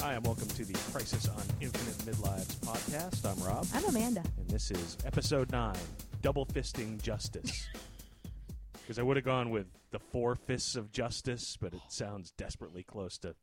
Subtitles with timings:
[0.00, 3.24] Hi, and welcome to the Crisis on Infinite Midlives podcast.
[3.28, 4.22] I'm Rob, I'm Amanda.
[4.38, 5.74] and this is episode 9
[6.22, 7.68] Double Fisting Justice.
[8.82, 12.82] Because I would have gone with the Four Fists of Justice, but it sounds desperately
[12.82, 13.34] close to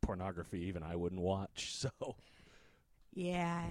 [0.00, 1.74] pornography, even I wouldn't watch.
[1.98, 2.14] So,
[3.12, 3.64] Yeah.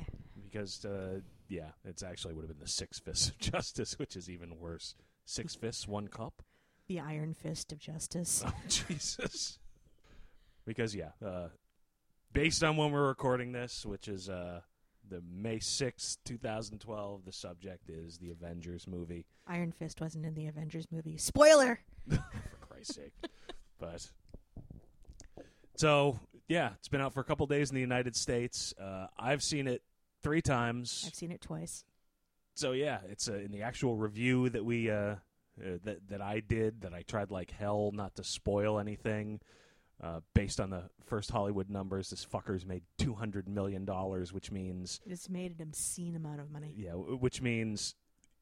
[0.44, 4.30] because, uh, yeah, it's actually would have been the Six Fists of Justice, which is
[4.30, 4.94] even worse.
[5.23, 6.44] Six fists, one cup?
[6.88, 8.44] The Iron Fist of Justice.
[8.46, 9.58] Oh, Jesus.
[10.65, 11.47] Because, yeah, uh,
[12.34, 14.62] based on when we're recording this, which is uh,
[15.10, 20.48] the May 6th, 2012, the subject is the Avengers movie, Iron Fist wasn't in the
[20.48, 21.18] Avengers movie.
[21.18, 21.80] Spoiler!
[22.10, 22.24] for
[22.62, 23.14] Christ's sake.
[23.80, 24.07] But,
[25.76, 28.74] so, yeah, it's been out for a couple days in the United States.
[28.82, 29.82] Uh, I've seen it
[30.24, 31.04] three times.
[31.06, 31.84] I've seen it twice.
[32.54, 35.16] so yeah, it's uh, in the actual review that we uh, uh,
[35.84, 39.42] that that I did that I tried like hell not to spoil anything.
[40.02, 44.52] Uh, based on the first Hollywood numbers, this fucker's made two hundred million dollars, which
[44.52, 46.73] means It's made an obscene amount of money.
[46.76, 47.94] yeah, w- which means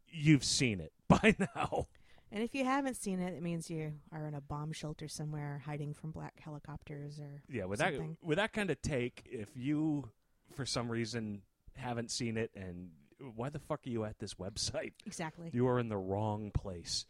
[0.08, 1.88] you've seen it by now.
[2.32, 5.62] And if you haven't seen it, it means you are in a bomb shelter somewhere
[5.66, 7.42] hiding from black helicopters or.
[7.50, 8.18] Yeah, with Something.
[8.22, 10.10] that with that kind of take, if you
[10.54, 11.42] for some reason
[11.76, 12.92] haven't seen it, and
[13.36, 14.94] why the fuck are you at this website?
[15.06, 15.50] Exactly.
[15.52, 17.06] You are in the wrong place.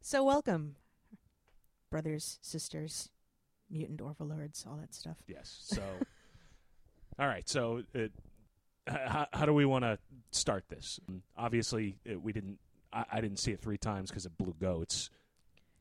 [0.00, 0.76] So, welcome,
[1.90, 3.10] brothers, sisters,
[3.72, 5.16] mutant overlords, all that stuff.
[5.26, 5.58] Yes.
[5.64, 5.82] So,
[7.18, 7.48] all right.
[7.48, 8.12] So, it,
[8.86, 9.98] how, how do we want to
[10.30, 11.00] start this?
[11.36, 12.58] Obviously, it, we didn't.
[12.92, 15.10] I, I didn't see it three times because it blew goats.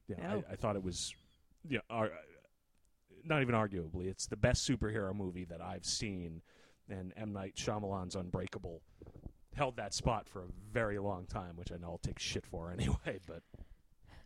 [0.07, 0.29] Yeah, No.
[0.29, 0.43] I, oh.
[0.51, 1.13] I thought it was.
[1.67, 2.11] Yeah, ar-
[3.23, 6.41] not even arguably, it's the best superhero movie that I've seen,
[6.89, 8.81] and M Night Shyamalan's Unbreakable
[9.55, 12.71] held that spot for a very long time, which I know I'll take shit for
[12.77, 13.19] anyway.
[13.27, 13.41] But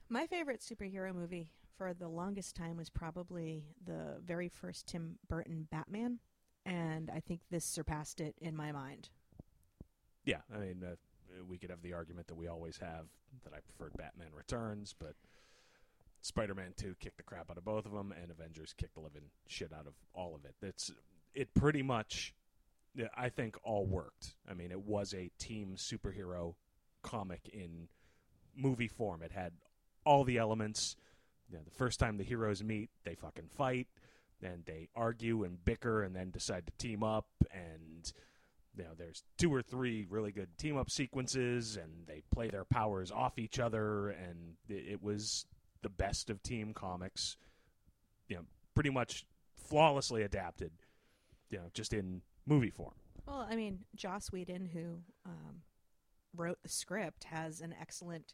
[0.09, 5.67] My favorite superhero movie for the longest time was probably the very first Tim Burton
[5.71, 6.19] Batman,
[6.65, 9.09] and I think this surpassed it in my mind.
[10.23, 10.95] Yeah, I mean, uh,
[11.49, 13.05] we could have the argument that we always have
[13.43, 15.15] that I preferred Batman Returns, but
[16.21, 19.23] Spider-Man Two kicked the crap out of both of them, and Avengers kicked the living
[19.47, 20.55] shit out of all of it.
[20.61, 20.91] It's
[21.33, 22.33] it pretty much,
[23.17, 24.35] I think, all worked.
[24.49, 26.53] I mean, it was a team superhero
[27.01, 27.87] comic in
[28.55, 29.21] movie form.
[29.21, 29.51] It had
[30.05, 30.95] all the elements.
[31.49, 33.87] You know, the first time the heroes meet, they fucking fight,
[34.41, 38.11] and they argue and bicker, and then decide to team up and
[38.77, 42.65] you know, there's two or three really good team up sequences, and they play their
[42.65, 45.45] powers off each other, and it, it was
[45.81, 47.37] the best of team comics.
[48.27, 48.41] You know,
[48.73, 50.71] pretty much flawlessly adapted.
[51.49, 52.95] You know, just in movie form.
[53.25, 55.61] Well, I mean, Joss Whedon, who um,
[56.35, 58.33] wrote the script, has an excellent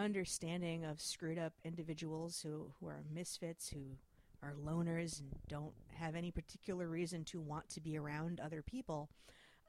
[0.00, 3.96] understanding of screwed up individuals who, who are misfits, who
[4.42, 9.10] are loners and don't have any particular reason to want to be around other people.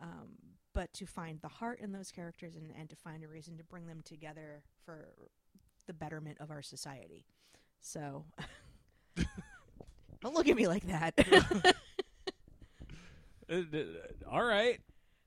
[0.02, 0.30] Um,
[0.74, 3.64] but to find the heart in those characters and, and to find a reason to
[3.64, 5.10] bring them together for
[5.86, 7.26] the betterment of our society.
[7.82, 8.26] So,
[10.22, 11.76] don't look at me like that.
[13.52, 13.84] Uh, uh,
[14.32, 14.80] all right.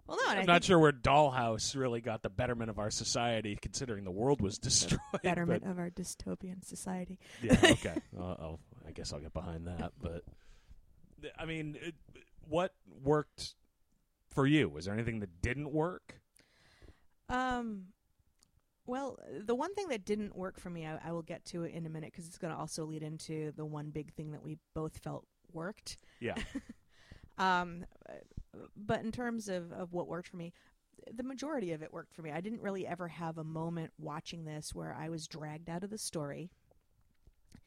[0.07, 3.57] Well, no, I'm not think sure where Dollhouse really got the betterment of our society,
[3.61, 5.01] considering the world was destroyed.
[5.23, 7.19] betterment but- of our dystopian society.
[7.43, 7.95] yeah, okay.
[8.19, 9.93] I'll, I guess I'll get behind that.
[10.01, 10.23] But
[11.39, 11.95] I mean, it,
[12.49, 13.55] what worked
[14.31, 14.69] for you?
[14.69, 16.21] Was there anything that didn't work?
[17.29, 17.87] Um,
[18.87, 21.73] well, the one thing that didn't work for me, I, I will get to it
[21.73, 24.43] in a minute because it's going to also lead into the one big thing that
[24.43, 25.97] we both felt worked.
[26.21, 26.35] Yeah.
[27.37, 27.85] Um,
[28.77, 30.53] but in terms of, of what worked for me,
[31.13, 32.31] the majority of it worked for me.
[32.31, 35.91] I didn't really ever have a moment watching this where I was dragged out of
[35.91, 36.51] the story.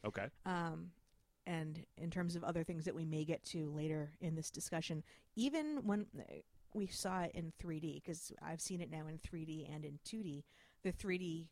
[0.04, 0.26] Okay.
[0.46, 0.90] Um,
[1.46, 5.02] and in terms of other things that we may get to later in this discussion,
[5.36, 6.06] even when
[6.74, 10.44] we saw it in 3D, because I've seen it now in 3D and in 2D,
[10.82, 11.46] the 3D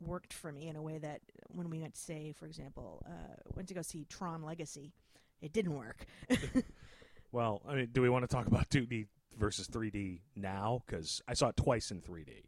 [0.00, 3.34] worked for me in a way that when we went to say, for example, uh,
[3.54, 4.92] went to go see Tron Legacy,
[5.40, 6.06] it didn't work.
[7.32, 9.06] Well, I mean, do we want to talk about 2D
[9.38, 10.82] versus 3D now?
[10.86, 12.44] Because I saw it twice in 3D.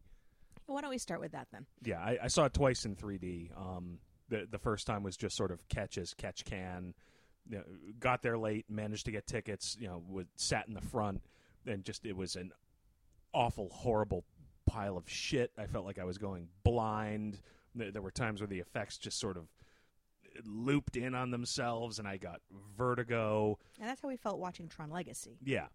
[0.66, 1.66] Why don't we start with that then?
[1.84, 3.50] Yeah, I, I saw it twice in 3D.
[3.56, 3.98] Um,
[4.28, 6.94] the the first time was just sort of catch as catch can.
[7.50, 7.64] You know,
[7.98, 9.76] got there late, managed to get tickets.
[9.78, 11.20] You know, would, sat in the front,
[11.66, 12.52] and just it was an
[13.34, 14.24] awful, horrible
[14.66, 15.50] pile of shit.
[15.58, 17.38] I felt like I was going blind.
[17.74, 19.48] There, there were times where the effects just sort of
[20.44, 22.40] looped in on themselves, and I got
[22.76, 23.58] vertigo.
[23.80, 25.38] And that's how we felt watching Tron Legacy.
[25.44, 25.66] Yeah.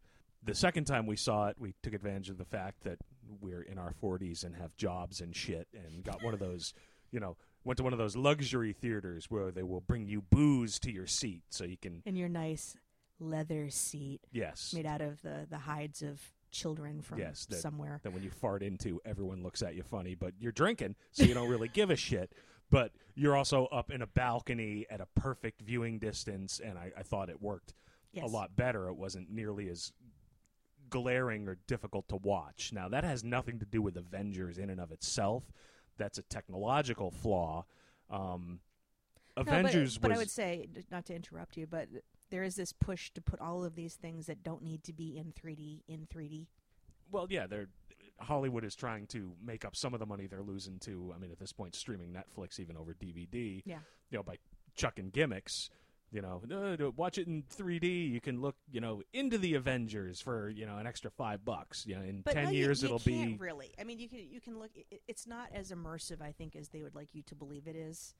[0.44, 3.00] The second time we saw it, we took advantage of the fact that
[3.42, 6.74] we're in our 40s and have jobs and shit and got one of those,
[7.12, 10.80] you know, went to one of those luxury theaters where they will bring you booze
[10.80, 12.77] to your seat so you can In your nice
[13.19, 14.74] leather seat Yes.
[14.75, 16.21] made out of the the hides of
[16.51, 18.00] children from Yes, that- somewhere.
[18.04, 21.33] that when you fart into, everyone looks at you funny, but you're drinking, so you
[21.33, 22.31] don't really give a shit.
[22.69, 27.04] But you're also up in a balcony at a perfect viewing distance, and I, I
[27.04, 27.74] thought it worked
[28.14, 28.24] Yes.
[28.24, 28.88] a lot better.
[28.88, 29.92] It wasn't nearly as
[30.90, 32.72] glaring or difficult to watch.
[32.74, 35.44] Now, that has nothing to do with Avengers in and of itself.
[35.98, 37.66] That's a technological flaw.
[38.10, 38.60] Um,
[39.36, 41.90] No, but- Avengers but, was I would say, not to interrupt you, but
[42.30, 45.18] there is this push to put all of these things that don't need to be
[45.18, 46.48] in 3D in 3D.
[47.12, 47.46] well, yeah.
[47.48, 47.68] They're
[48.19, 51.14] Hollywood is trying to make up some of the money they're losing to.
[51.16, 53.62] I mean, at this point, streaming Netflix even over DVD.
[53.66, 53.80] Yeah.
[54.10, 54.38] You know, by
[54.75, 55.69] chucking gimmicks.
[56.10, 58.10] You know, no, no, watch it in 3D.
[58.10, 61.86] You can look, you know, into the Avengers for you know an extra five bucks.
[61.86, 63.72] You know, in But ten no, you- years you it'll be really.
[63.78, 64.72] I mean, you can you can look.
[64.74, 67.75] It, it's not as immersive, I think, as they would like you to believe it
[67.75, 68.16] is.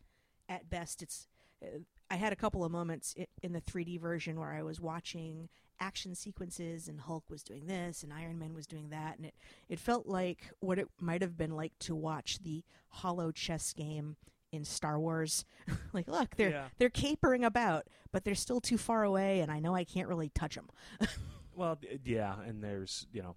[0.50, 1.28] At best, it's.
[1.64, 1.80] Uh,
[2.12, 5.48] I had a couple of moments in the 3D version where I was watching
[5.80, 9.36] action sequences, and Hulk was doing this, and Iron Man was doing that, and it
[9.70, 14.16] it felt like what it might have been like to watch the holochess game
[14.52, 15.44] in Star Wars.
[15.94, 16.68] like, look, they're Yeah.
[16.78, 20.30] they're capering about, but they're still too far away, and I know I can't really
[20.30, 20.70] touch them.
[21.56, 23.36] Well, d- yeah, and there's you know,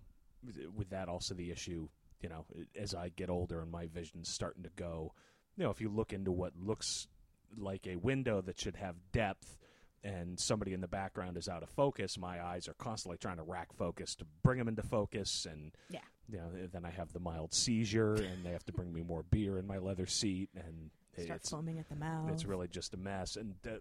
[0.76, 1.88] with that also the issue.
[2.22, 2.44] You know,
[2.78, 5.14] as I get older and my vision's starting to go,
[5.56, 7.08] you know, if you look into what looks
[7.56, 9.56] like a window that should have depth,
[10.02, 13.43] and somebody in the background is out of focus, my eyes are constantly trying to
[13.43, 16.00] rack focus to bring them into focus, and Yeah.
[16.29, 19.23] you know, then I have the mild seizure, and they have to bring me more
[19.23, 22.31] beer in my leather seat, and Start it's foaming at the mouth.
[22.31, 23.37] it's really just a mess.
[23.37, 23.73] And uh,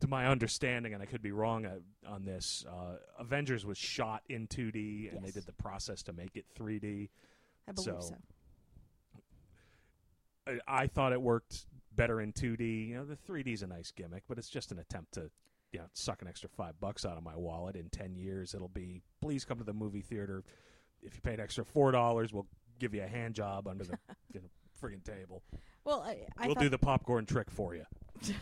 [0.00, 4.22] to my understanding, and I could be wrong uh, on this, uh, Avengers was shot
[4.28, 7.10] in 2D, and they did the process to make it 3D.
[7.68, 8.16] I believe so- so.
[10.46, 12.88] I, I thought it worked better in 2D.
[12.88, 15.30] You know, the 3D is a nice gimmick, but it's just an attempt to,
[15.72, 17.76] you know, suck an extra five bucks out of my wallet.
[17.76, 20.44] In 10 years, it'll be, please come to the movie theater.
[21.02, 23.98] If you pay an extra four dollars, we'll give you a hand job under the
[24.32, 24.48] you know,
[24.80, 25.42] friggin' table.
[25.84, 27.84] Well, I, I we'll thought do the popcorn trick for you.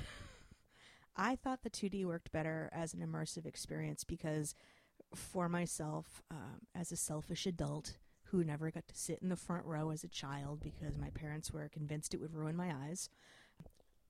[1.17, 4.55] I thought the 2D worked better as an immersive experience because,
[5.15, 7.99] for myself, um, as a selfish adult
[8.31, 11.51] who never got to sit in the front row as a child because my parents
[11.53, 13.09] were convinced it would ruin my eyes,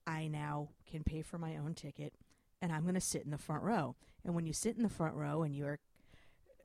[0.05, 2.13] I now can pay for my own ticket
[2.61, 3.95] and I'm going to sit in the front row.
[4.23, 5.79] And when you sit in the front row and you're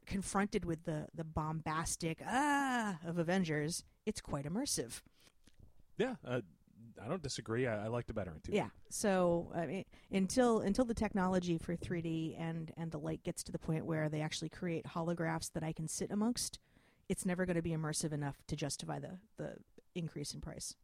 [0.06, 5.02] confronted with the, the bombastic ah of Avengers, it's quite immersive.
[5.96, 6.40] Yeah, uh,
[7.02, 7.66] I don't disagree.
[7.66, 8.54] I, I liked it better in 2D.
[8.54, 8.68] Yeah.
[8.88, 13.52] So I mean, until until the technology for 3D and and the light gets to
[13.52, 16.58] the point where they actually create holographs that I can sit amongst,
[17.08, 19.56] it's never going to be immersive enough to justify the the
[19.94, 20.74] increase in price.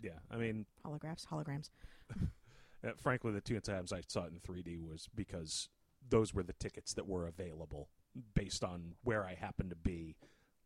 [0.00, 1.70] Yeah, I mean, Holographs, holograms.
[2.86, 5.68] uh, frankly, the two times I saw it in 3D was because
[6.08, 7.88] those were the tickets that were available
[8.34, 10.16] based on where I happened to be.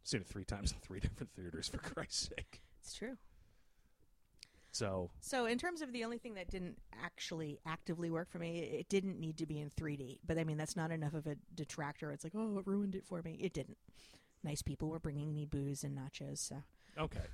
[0.03, 2.63] Seen it three times in three different theaters, for Christ's sake.
[2.81, 3.17] It's true.
[4.73, 8.59] So, So in terms of the only thing that didn't actually actively work for me,
[8.59, 10.19] it didn't need to be in 3D.
[10.27, 12.11] But I mean, that's not enough of a detractor.
[12.13, 13.39] It's like, oh, it ruined it for me.
[13.41, 13.79] It didn't.
[14.45, 16.39] Nice people were bringing me booze and nachos.
[16.39, 16.57] So
[16.99, 17.25] okay.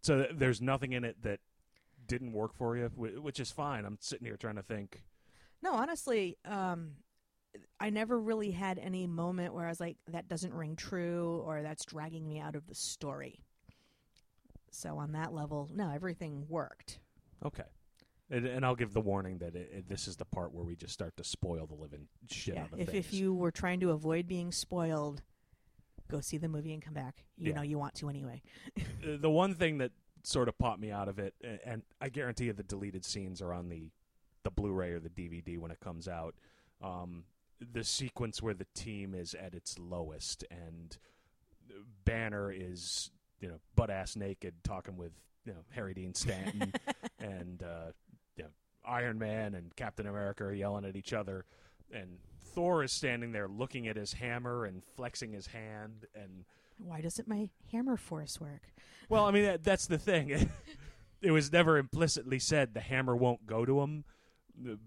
[0.00, 1.40] So th- there's nothing in it that
[2.08, 3.84] didn't work for you, which is fine.
[3.84, 5.02] I'm sitting here trying to think.
[5.62, 6.92] No, honestly, um,
[7.78, 11.62] I never really had any moment where I was like, that doesn't ring true or
[11.62, 13.40] that's dragging me out of the story.
[14.70, 16.98] So on that level, no, everything worked.
[17.44, 17.64] Okay.
[18.30, 20.76] And, and I'll give the warning that it, it, this is the part where we
[20.76, 23.06] just start to spoil the living shit yeah, out of if things.
[23.06, 25.22] if you were trying to avoid being spoiled,
[26.10, 27.24] go see the movie and come back.
[27.38, 27.56] You Yeah.
[27.56, 28.42] know you want to anyway.
[29.02, 31.34] Uh, the one thing that sort of popped me out of it,
[31.64, 33.90] and I guarantee you the deleted scenes are on the
[34.44, 36.34] the Blu-ray or the DVD when it comes out.
[36.82, 37.24] Um,
[37.60, 40.96] the sequence where the team is at its lowest and
[42.04, 43.10] Banner is
[43.40, 45.12] you know butt ass naked talking with
[45.44, 46.72] you know Harry Dean Stanton
[47.18, 47.92] and uh,
[48.36, 48.50] you know,
[48.86, 51.44] Iron Man and Captain America are yelling at each other,
[51.92, 56.44] and Thor is standing there looking at his hammer and flexing his hand and
[56.78, 58.62] Why doesn't my hammer force work?
[59.08, 60.50] well, I mean that, that's the thing.
[61.22, 64.04] it was never implicitly said the hammer won't go to him,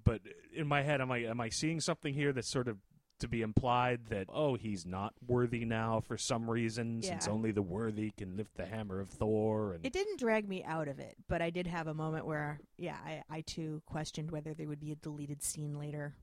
[0.04, 0.22] but
[0.56, 2.78] in my head, am I am I seeing something here that's sort of
[3.20, 7.62] to be implied that oh he's not worthy now for some reason since only the
[7.62, 11.16] worthy can lift the hammer of Thor and It didn't drag me out of it,
[11.28, 14.80] but I did have a moment where, yeah, I, I too questioned whether there would
[14.80, 16.16] be a deleted scene later.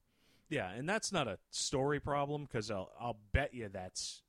[0.51, 4.23] yeah, and that's not a story problem because I'll I'll bet you that's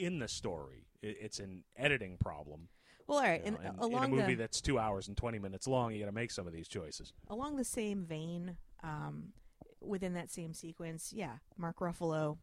[0.00, 0.86] in the story.
[1.02, 2.68] It's an editing problem.
[3.06, 5.08] Well, all right, you know, and and along in a movie the that's two hours
[5.08, 7.12] and twenty minutes long, you got to make some of these choices.
[7.28, 9.32] along the same vein, um,
[9.80, 12.38] within that same sequence, yeah, Mark Ruffalo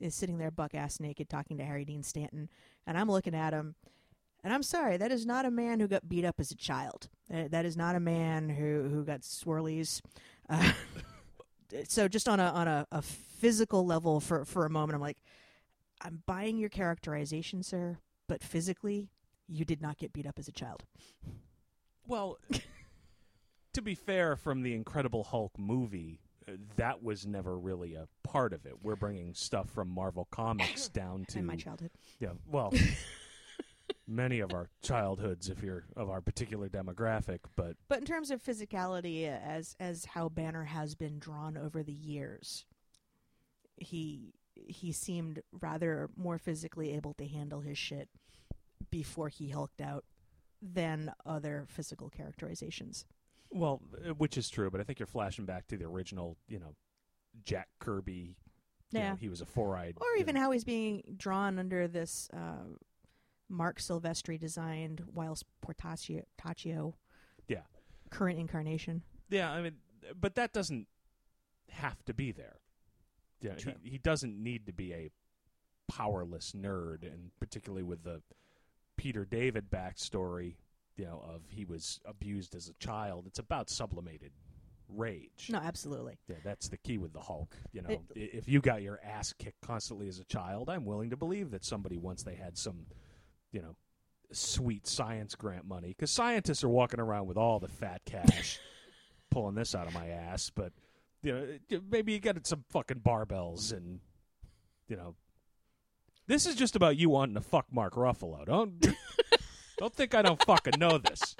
[0.00, 2.48] is sitting there buck ass naked talking to Harry Dean Stanton,
[2.86, 3.76] and I'm looking at him,
[4.42, 7.08] and I'm sorry, that is not a man who got beat up as a child.
[7.32, 10.00] Uh, that is not a man who who got swirlies.
[10.48, 10.72] Uh,
[11.88, 15.18] so just on a on a, a physical level for for a moment, I'm like,
[16.00, 19.10] I'm buying your characterization, sir, but physically,
[19.48, 20.84] you did not get beat up as a child.
[22.06, 22.38] Well,
[23.72, 28.52] to be fair, from the Incredible Hulk movie, uh, that was never really a part
[28.52, 28.74] of it.
[28.82, 31.90] We're bringing stuff from Marvel Comics down to In my childhood.
[32.20, 32.72] yeah, well,
[34.06, 38.42] many of our childhoods, if you're of our particular demographic, but But in terms of
[38.42, 42.64] physicality, uh, as as how Banner has been drawn over the years,
[43.76, 44.32] he
[44.66, 48.08] he seemed rather more physically able to handle his shit
[48.90, 50.04] before he hulked out
[50.62, 53.04] than other physical characterizations.
[53.50, 54.70] well, uh, which is true.
[54.70, 56.74] But I think you're flashing back to the original, you know,
[57.44, 58.36] Jack Kirby.
[58.90, 59.10] Yeah.
[59.10, 62.64] know, he was a four-eyed, Or even know- how he's being drawn under this uh,
[63.48, 66.94] Marc Silvestri designed Whilce Portacio, Taccio
[67.48, 67.62] Yeah.
[68.10, 69.02] current incarnation.
[69.28, 69.76] Yeah, I mean,
[70.18, 70.86] but that doesn't
[71.70, 72.56] have to be there.
[73.40, 73.52] Yeah,
[73.82, 75.10] he, he doesn't need to be a
[75.88, 78.20] powerless nerd, and particularly with the
[78.96, 80.56] Peter David backstory,
[80.96, 83.26] you know, of he was abused as a child.
[83.26, 84.32] It's about sublimated
[84.88, 85.48] rage.
[85.50, 86.18] No, absolutely.
[86.28, 87.54] Yeah, that's the key with the Hulk.
[87.72, 91.10] You know, It- if you got your ass kicked constantly as a child, I'm willing
[91.10, 92.86] to believe that somebody once they had some,
[93.52, 93.76] you know,
[94.32, 98.58] sweet science grant money because scientists are walking around with all the fat cash,
[99.30, 100.50] pulling this out of my ass.
[100.54, 100.72] But
[101.22, 101.32] you
[101.70, 104.00] know, maybe you got some fucking barbells and
[104.88, 105.14] you know,
[106.26, 108.44] this is just about you wanting to fuck Mark Ruffalo.
[108.46, 108.86] Don't
[109.78, 111.36] don't think I don't fucking know this.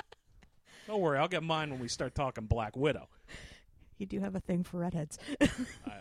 [0.86, 3.08] Don't worry, I'll get mine when we start talking Black Widow.
[3.98, 5.18] You do have a thing for redheads.
[5.40, 5.48] I,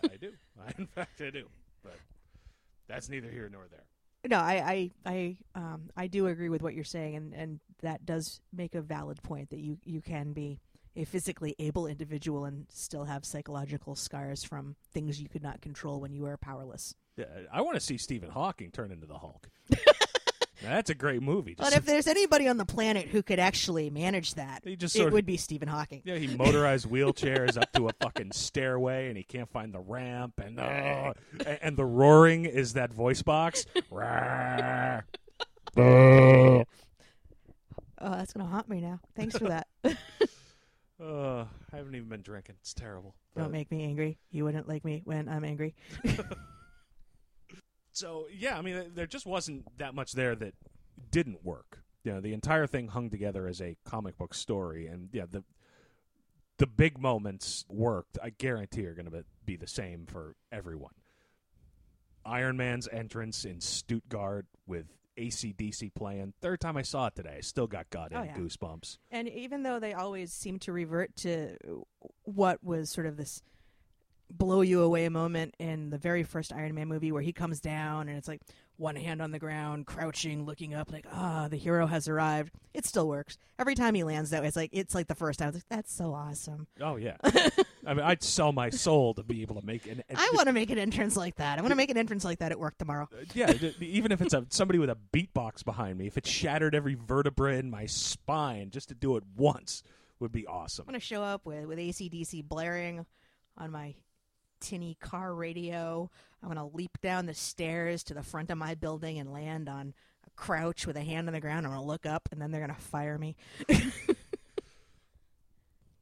[0.04, 0.32] I do.
[0.66, 1.46] I, in fact, I do.
[1.82, 1.98] But
[2.88, 3.84] that's neither here nor there.
[4.26, 8.04] No, I, I, I, um, I do agree with what you're saying, and, and that
[8.04, 10.58] does make a valid point that you, you can be
[10.98, 16.00] a physically able individual and still have psychological scars from things you could not control
[16.00, 16.94] when you were powerless.
[17.16, 19.48] Yeah, I want to see Stephen Hawking turn into the Hulk.
[20.62, 21.54] Now, that's a great movie.
[21.56, 25.12] But if there's anybody on the planet who could actually manage that, he just it
[25.12, 26.02] would be Stephen Hawking.
[26.04, 30.40] yeah, he motorized wheelchairs up to a fucking stairway, and he can't find the ramp,
[30.44, 31.12] and uh,
[31.46, 33.66] and, and the roaring is that voice box.
[38.00, 39.00] Oh, that's gonna haunt me now.
[39.16, 39.66] Thanks for that.
[41.00, 42.56] Uh, I haven't even been drinking.
[42.60, 43.14] It's terrible.
[43.36, 44.18] Don't make me angry.
[44.30, 45.74] You wouldn't like me when I'm angry.
[47.98, 50.54] So yeah, I mean, there just wasn't that much there that
[51.10, 51.82] didn't work.
[52.04, 55.42] You know, the entire thing hung together as a comic book story, and yeah, the
[56.58, 58.16] the big moments worked.
[58.22, 60.92] I guarantee are going to be the same for everyone.
[62.24, 64.86] Iron Man's entrance in Stuttgart with
[65.18, 66.32] AC/DC playing.
[66.40, 68.36] Third time I saw it today, I still got goddamn Oh, yeah.
[68.36, 68.98] goosebumps.
[69.10, 71.56] And even though they always seem to revert to
[72.22, 73.42] what was sort of this
[74.30, 78.08] blow you away moment in the very first Iron Man movie where he comes down
[78.08, 78.42] and it's like
[78.78, 82.52] one hand on the ground, crouching, looking up, like, ah, the hero has arrived.
[82.72, 83.36] It still works.
[83.58, 85.52] Every time he lands that way, it's like it's like the first time.
[85.52, 86.66] Like, that's so awesome.
[86.80, 90.02] Oh yeah, I mean, I'd sell my soul to be able to make an.
[90.14, 91.58] I want to make an entrance like that.
[91.58, 93.08] I want to make an entrance like that at work tomorrow.
[93.34, 96.94] yeah, even if it's a somebody with a beatbox behind me, if it shattered every
[96.94, 99.82] vertebra in my spine just to do it once
[100.20, 100.84] would be awesome.
[100.86, 103.06] I'm gonna show up with with AC/DC blaring
[103.56, 103.94] on my
[104.60, 106.10] tinny car radio.
[106.42, 109.94] I'm gonna leap down the stairs to the front of my building and land on
[110.26, 111.66] a crouch with a hand on the ground.
[111.66, 113.36] I'm gonna look up and then they're gonna fire me.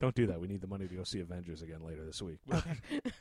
[0.01, 0.41] Don't do that.
[0.41, 2.39] We need the money to go see Avengers again later this week.
[2.53, 3.01] Okay.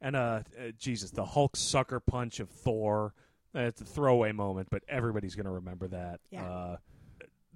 [0.00, 3.14] and uh, uh, Jesus, the Hulk sucker punch of Thor.
[3.54, 6.20] Uh, it's a throwaway moment, but everybody's going to remember that.
[6.30, 6.44] Yeah.
[6.44, 6.76] Uh,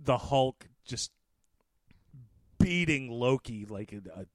[0.04, 1.10] the Hulk just
[2.58, 4.26] beating Loki like a, a,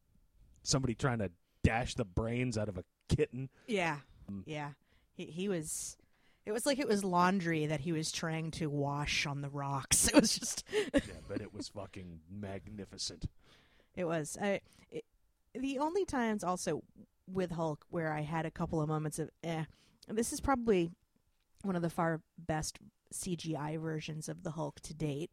[0.61, 1.31] somebody trying to
[1.63, 3.49] dash the brains out of a kitten.
[3.67, 3.97] yeah,
[4.31, 4.43] Mm.
[4.45, 4.71] yeah.
[5.15, 5.97] He he was.
[6.45, 10.07] It was like it was laundry that he was trying to wash on the rocks.
[10.13, 10.63] It was just.
[10.93, 13.25] yeah, but it was fucking magnificent.
[13.95, 14.37] It was.
[14.41, 15.05] I, it,
[15.53, 16.83] the only times also
[17.31, 19.65] with Hulk where I had a couple of moments of eh.
[20.07, 20.91] This is probably
[21.63, 22.77] one of the far best
[23.13, 25.31] CGI versions of the Hulk to date.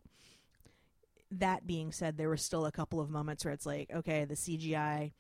[1.33, 4.35] That being said, there were still a couple of moments where it's like, okay, the
[4.35, 5.13] CGI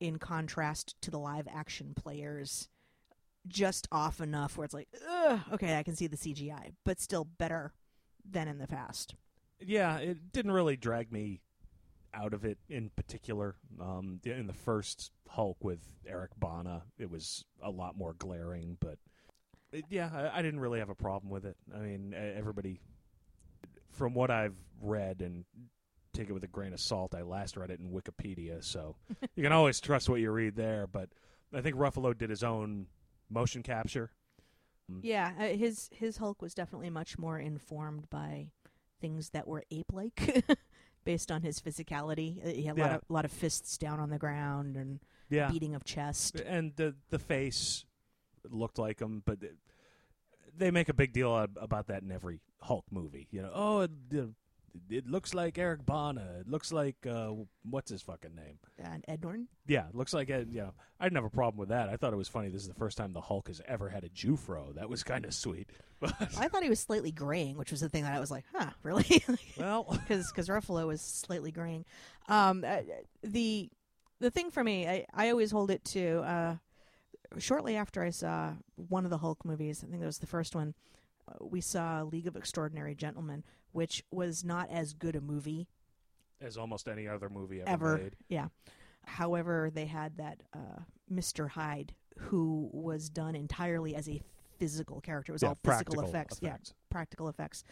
[0.00, 2.68] in contrast to the live action players
[3.48, 4.88] just off enough where it's like,
[5.52, 7.72] okay, I can see the CGI, but still better
[8.28, 9.14] than in the past.
[9.60, 11.40] Yeah, it didn't really drag me
[12.12, 13.56] out of it in particular.
[13.80, 16.82] Um, in the first Hulk with Eric Bana.
[16.98, 18.98] It was a lot more glaring, but
[19.72, 21.56] it, yeah, I, I didn't really have a problem with it.
[21.74, 22.80] I mean, everybody,
[23.92, 25.44] from what I've read and
[26.16, 28.96] take it with a grain of salt, I last read it in Wikipedia, so
[29.34, 30.86] you can always trust what you read there.
[30.86, 31.10] But
[31.54, 32.86] I think Ruffalo did his own
[33.30, 34.10] motion capture.
[35.02, 38.50] Yeah, uh, his his Hulk was definitely much more informed by
[39.00, 40.44] things that were ape-like,
[41.04, 42.44] based on his physicality.
[42.44, 42.94] Uh, He had a lot Yeah.
[42.96, 46.36] of lot of fists down on the ground and Yeah, beating of chest.
[46.40, 47.84] and the the face
[48.48, 49.58] looked like him, but it-
[50.56, 53.26] they make a big deal about that in every Hulk movie.
[53.32, 53.88] You know, oh,
[54.90, 56.38] it looks like Eric Bana.
[56.40, 57.32] It looks like uh,
[57.68, 58.58] what's his fucking name?
[58.78, 59.48] And Ed Norton.
[59.66, 60.74] Yeah, it looks like uh, you know.
[60.98, 61.88] I didn't have a problem with that.
[61.88, 62.48] I thought it was funny.
[62.48, 64.74] This is the first time the Hulk has ever had a Jufro.
[64.74, 65.68] That was kind of sweet.
[66.02, 68.70] I thought he was slightly graying, which was the thing that I was like, huh,
[68.82, 69.22] really?
[69.58, 71.84] well, because because Ruffalo was slightly graying.
[72.28, 72.80] Um, uh,
[73.22, 73.70] the
[74.20, 76.56] the thing for me, I, I always hold it to uh,
[77.38, 79.84] shortly after I saw one of the Hulk movies.
[79.86, 80.74] I think it was the first one.
[81.40, 85.68] We saw League of Extraordinary Gentlemen, which was not as good a movie
[86.40, 87.98] as almost any other movie ever, ever.
[88.02, 88.16] made.
[88.28, 88.48] Yeah.
[89.04, 90.80] However, they had that uh,
[91.10, 91.48] Mr.
[91.50, 94.20] Hyde, who was done entirely as a
[94.58, 95.32] physical character.
[95.32, 96.38] It was Yeah, all physical practical effects.
[96.42, 96.74] Yeah, effects.
[96.90, 97.64] practical effects,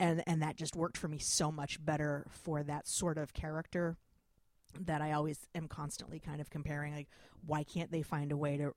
[0.00, 3.96] and and that just worked for me so much better for that sort of character.
[4.80, 7.08] That I always am constantly kind of comparing, like,
[7.46, 8.72] why can't they find a way to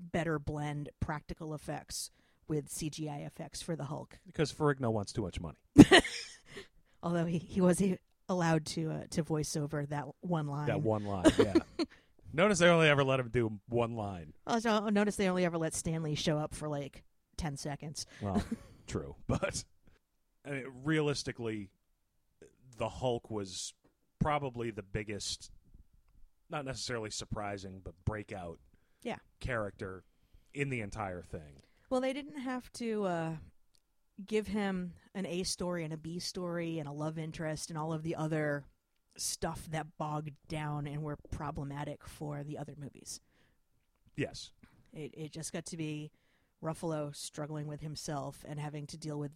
[0.00, 2.10] better blend practical effects
[2.48, 4.18] with CGI effects for the Hulk?
[4.26, 5.58] because Ferrigno wants too much money.
[7.02, 7.82] Although he, he was
[8.28, 10.66] allowed to uh, to voice over that one line.
[10.66, 11.54] That one line, yeah.
[12.32, 14.32] Notice they only ever let him do one line.
[14.46, 17.02] Also, notice they only ever let Stan Lee show up for like
[17.36, 18.04] ten seconds.
[18.20, 18.42] Well,
[18.86, 19.64] true, but
[20.44, 21.70] I mean, realistically,
[22.76, 23.72] the Hulk was
[24.18, 25.50] probably the biggest,
[26.50, 28.58] not necessarily surprising, but breakout,
[29.02, 29.16] Yeah.
[29.40, 30.04] character
[30.52, 31.62] in the entire thing.
[31.88, 33.32] Well, they didn't have to uh,
[34.26, 37.92] give him an A story and a B story and a love interest and all
[37.92, 38.64] of the other
[39.16, 43.20] stuff that bogged down and were problematic for the other movies.
[44.16, 44.50] Yes,
[44.92, 46.10] It it just got to be
[46.62, 49.32] Ruffalo struggling with himself and having to deal with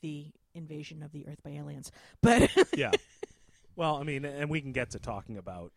[0.00, 1.90] the invasion of the Earth by aliens.
[2.22, 2.92] But yeah.
[3.76, 5.72] well, I mean, and we can get to talking about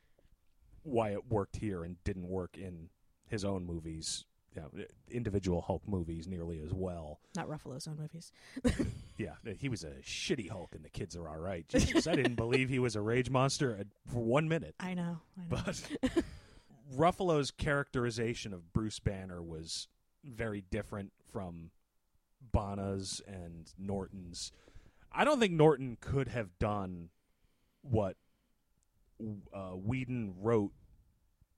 [0.84, 2.90] why it worked here and didn't work in
[3.28, 4.26] his own movies.
[4.58, 7.20] You know, individual Hulk movies nearly as well.
[7.36, 8.32] not Ruffalo's own movies.
[9.18, 11.68] Yeah, he was a shitty Hulk, and the kids are all right.
[11.68, 14.76] Jesus, I didn't believe he was a rage monster for one minute.
[14.80, 15.18] I know.
[15.36, 15.64] I know.
[15.66, 16.24] But
[16.96, 19.88] Ruffalo's characterization of Bruce Banner was
[20.24, 21.72] very different from
[22.54, 24.52] Bana's and Norton's.
[25.12, 27.10] I don't think Norton could have done
[27.82, 28.18] what
[29.52, 30.74] uh, Whedon wrote.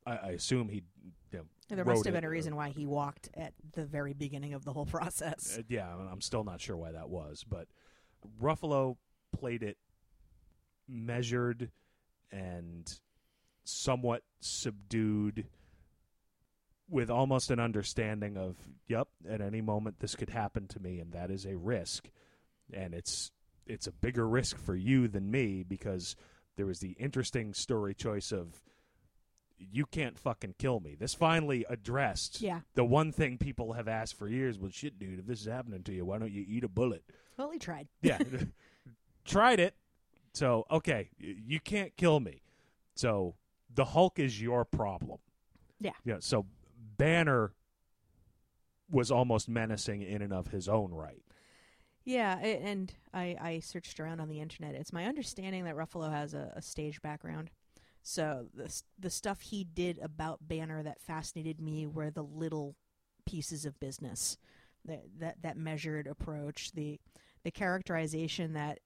[0.05, 0.83] I, I assume he.
[1.31, 4.13] You know, there must have been a or- reason why he walked at the very
[4.13, 5.57] beginning of the whole process.
[5.57, 7.67] Uh, yeah, I'm still not sure why that was, but
[8.41, 8.97] Ruffalo
[9.31, 9.77] played it
[10.87, 11.69] measured
[12.31, 12.91] and
[13.63, 15.45] somewhat subdued
[16.89, 18.55] with almost an understanding of,
[18.87, 22.09] yep, at any moment this could happen to me and that is a risk.
[22.73, 23.31] And it's
[23.65, 26.15] it's a bigger risk for you than me because
[26.57, 28.63] there was the interesting story choice of
[29.59, 30.95] you can't fucking kill me.
[30.95, 32.61] This finally addressed Yeah.
[32.75, 35.83] the one thing people have asked for years well shit dude if this is happening
[35.83, 37.03] to you why don't you eat a bullet
[37.37, 37.87] Well, he tried.
[38.01, 38.17] yeah
[39.25, 39.75] tried it
[40.33, 42.41] so okay you can't kill me
[42.95, 43.35] so
[43.73, 45.19] the hulk is your problem
[45.79, 45.91] Yeah.
[46.05, 46.45] yeah so
[46.97, 47.53] banner
[48.89, 51.21] was almost menacing in and of his own right
[52.05, 54.73] Yeah, and I, I searched around on the internet.
[54.73, 57.51] It's my understanding that Ruffalo has a, a stage background.
[58.09, 62.75] So the the stuff he did about Banner that fascinated me were the little
[63.27, 64.35] pieces of business,
[64.85, 66.99] that that that measured approach, the
[67.43, 68.79] the characterization that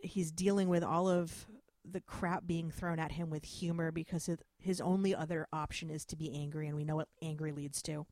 [0.00, 1.48] he's dealing with all of
[1.84, 6.14] the crap being thrown at him with humor because his only other option is to
[6.14, 8.06] be angry, and we know what angry leads to.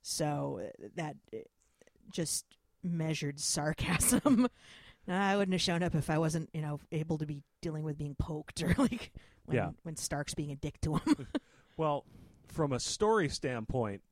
[0.00, 1.40] So that uh,
[2.10, 2.46] just
[2.82, 4.48] measured sarcasm.
[5.06, 7.98] I wouldn't have shown up if I wasn't, you know, able to be dealing with
[7.98, 9.12] being poked or like
[9.46, 9.70] when Yeah.
[9.82, 11.26] when Stark's being a dick to him.
[11.76, 12.04] well
[12.48, 14.02] from a story standpoint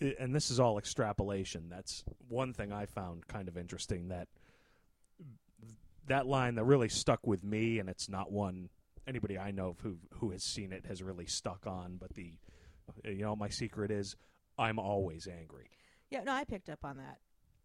[0.00, 4.28] and this is all extrapolation that's one thing i found kind of interesting that
[6.06, 8.68] that line that really stuck with me and it's not one
[9.06, 12.34] anybody i know who who has seen it has really stuck on but the
[13.06, 14.14] uh, you know my secret is
[14.58, 15.70] i'm always angry
[16.10, 17.18] yeah, no, I picked up on that,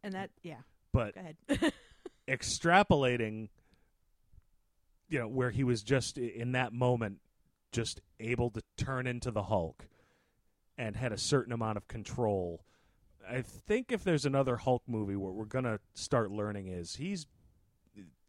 [0.04, 0.58] and that yeah.
[0.91, 1.73] but Go ahead.
[2.28, 3.47] extrapolating
[5.10, 7.20] you know where he was just in that moment
[7.72, 9.88] just able to turn into the Hulk
[10.78, 12.63] and had a certain amount of control.
[13.30, 17.28] I think if there's another Hulk movie, what we're gonna start learning is he's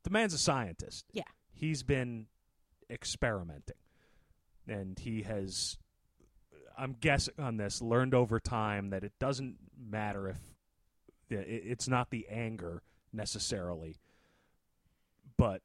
[0.03, 1.07] the man's a scientist.
[1.13, 1.23] Yeah.
[1.53, 2.27] he's been
[2.91, 3.77] experimenting,
[4.69, 5.79] and he has.
[6.77, 10.39] I'm guessing on this learned over time that it doesn't matter if
[11.31, 12.83] it's not the anger
[13.13, 13.97] necessarily,
[15.37, 15.63] but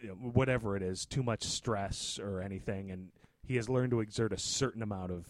[0.00, 3.08] you know, whatever it is, too much stress or anything, and
[3.42, 5.26] he has learned to exert a certain amount of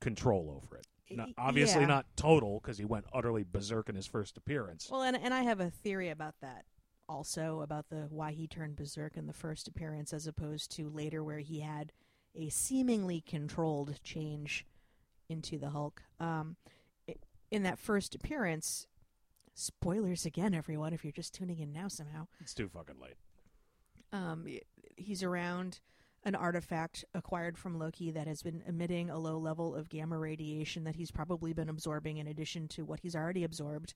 [0.00, 0.86] control over it.
[1.10, 1.86] Not, obviously yeah.
[1.86, 4.88] not total because he went utterly berserk in his first appearance.
[4.90, 6.64] Well, and and I have a theory about that
[7.08, 11.24] also about the why he turned berserk in the first appearance as opposed to later
[11.24, 11.92] where he had
[12.34, 14.66] a seemingly controlled change
[15.28, 16.02] into the Hulk.
[16.20, 16.56] Um,
[17.50, 18.86] in that first appearance,
[19.54, 22.26] spoilers again, everyone, if you're just tuning in now somehow.
[22.40, 23.16] it's too fucking late.
[24.12, 24.46] Um,
[24.96, 25.80] he's around
[26.24, 30.84] an artifact acquired from Loki that has been emitting a low level of gamma radiation
[30.84, 33.94] that he's probably been absorbing in addition to what he's already absorbed.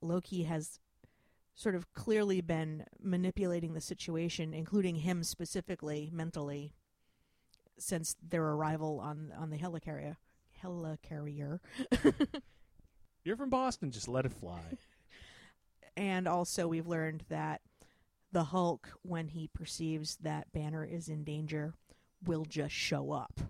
[0.00, 0.78] Loki has
[1.54, 6.72] sort of clearly been manipulating the situation, including him specifically mentally,
[7.78, 10.16] since their arrival on on the helicarrier.
[10.62, 11.58] Helicarrier.
[13.24, 14.60] You're from Boston, just let it fly.
[15.96, 17.60] and also we've learned that
[18.32, 21.74] the Hulk, when he perceives that Banner is in danger,
[22.24, 23.40] will just show up.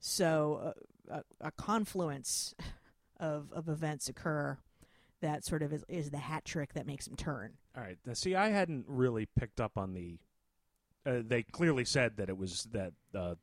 [0.00, 0.74] So
[1.10, 2.54] uh, a, a confluence
[3.18, 4.58] of of events occur
[5.20, 7.52] that sort of is, is the hat trick that makes him turn.
[7.76, 7.98] All right.
[8.06, 10.18] Now, see, I hadn't really picked up on the.
[11.06, 13.34] Uh, they clearly said that it was that uh,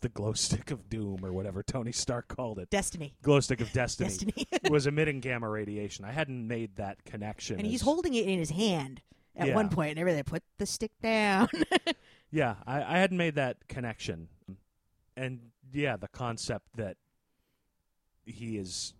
[0.00, 3.72] the glow stick of doom or whatever Tony Stark called it, Destiny, glow stick of
[3.72, 6.04] destiny, destiny, was emitting gamma radiation.
[6.04, 7.58] I hadn't made that connection.
[7.58, 9.02] and he's holding it in his hand
[9.36, 9.54] at Yeah.
[9.54, 10.22] one point, and everything.
[10.24, 11.48] Put the stick down.
[12.32, 14.28] Yeah, I, I hadn't made that connection,
[15.16, 15.40] and
[15.72, 16.96] yeah, the concept that
[18.24, 18.94] he is,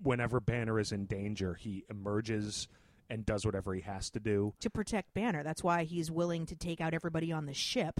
[0.00, 2.68] whenever Banner is in danger, he emerges
[3.10, 4.54] and does whatever he has to do.
[4.60, 5.42] to protect Banner.
[5.42, 7.98] That's why he's willing to take out everybody on the ship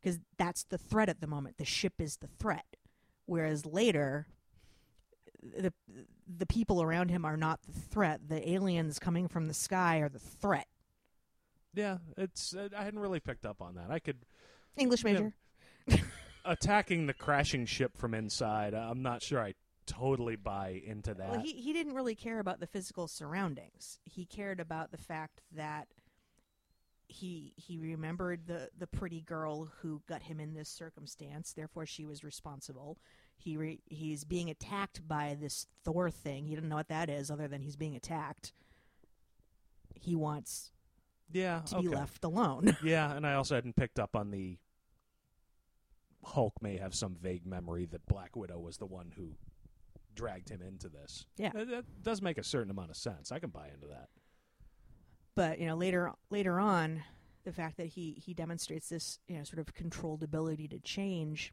[0.00, 1.56] because that's the threat at the moment.
[1.58, 2.76] The ship is the threat.
[3.26, 4.28] Whereas later
[5.42, 5.72] the
[6.26, 8.20] the people around him are not the threat.
[8.28, 10.68] The aliens coming from the sky are the threat.
[11.78, 13.90] Yeah, it's uh, I hadn't really picked up on that.
[13.90, 14.16] I could
[14.76, 15.30] English Yeah.
[15.86, 16.02] major.
[16.44, 18.74] attacking the crashing ship from inside.
[18.74, 19.54] I'm not sure I
[19.86, 21.30] totally buy into that.
[21.30, 24.00] Well, he he didn't really care about the physical surroundings.
[24.02, 25.86] He cared about the fact that
[27.06, 31.52] he he remembered the the pretty girl who got him in this circumstance.
[31.52, 32.98] Therefore, she was responsible.
[33.36, 36.48] He re, he's being attacked by this Thor thing.
[36.48, 38.52] He didn't know what that is, other than he's being attacked.
[39.94, 40.72] He wants
[41.32, 41.96] yeah, to be okay.
[41.96, 42.76] left alone.
[42.82, 44.58] Yeah, and I also hadn't picked up on the
[46.24, 49.34] Hulk may have some vague memory that Black Widow was the one who
[50.14, 51.26] dragged him into this.
[51.36, 51.50] Yeah.
[51.54, 53.30] that, that does make a certain amount of sense.
[53.30, 54.08] I can buy into that.
[55.34, 57.02] but you know later later on
[57.44, 61.52] the fact that he he demonstrates this you know sort of controlled ability to change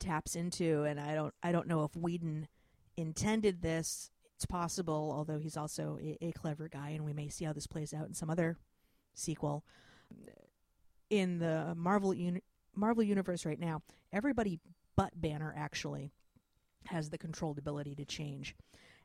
[0.00, 2.48] taps into and i don't i don't know if whedon
[2.96, 7.44] intended this it's possible although he's also a, a clever guy and we may see
[7.44, 8.56] how this plays out in some other
[9.14, 9.64] sequel
[11.10, 12.42] in the marvel uni-
[12.74, 13.80] marvel universe right now
[14.12, 14.58] everybody
[14.96, 16.12] but banner actually
[16.86, 18.54] has the controlled ability to change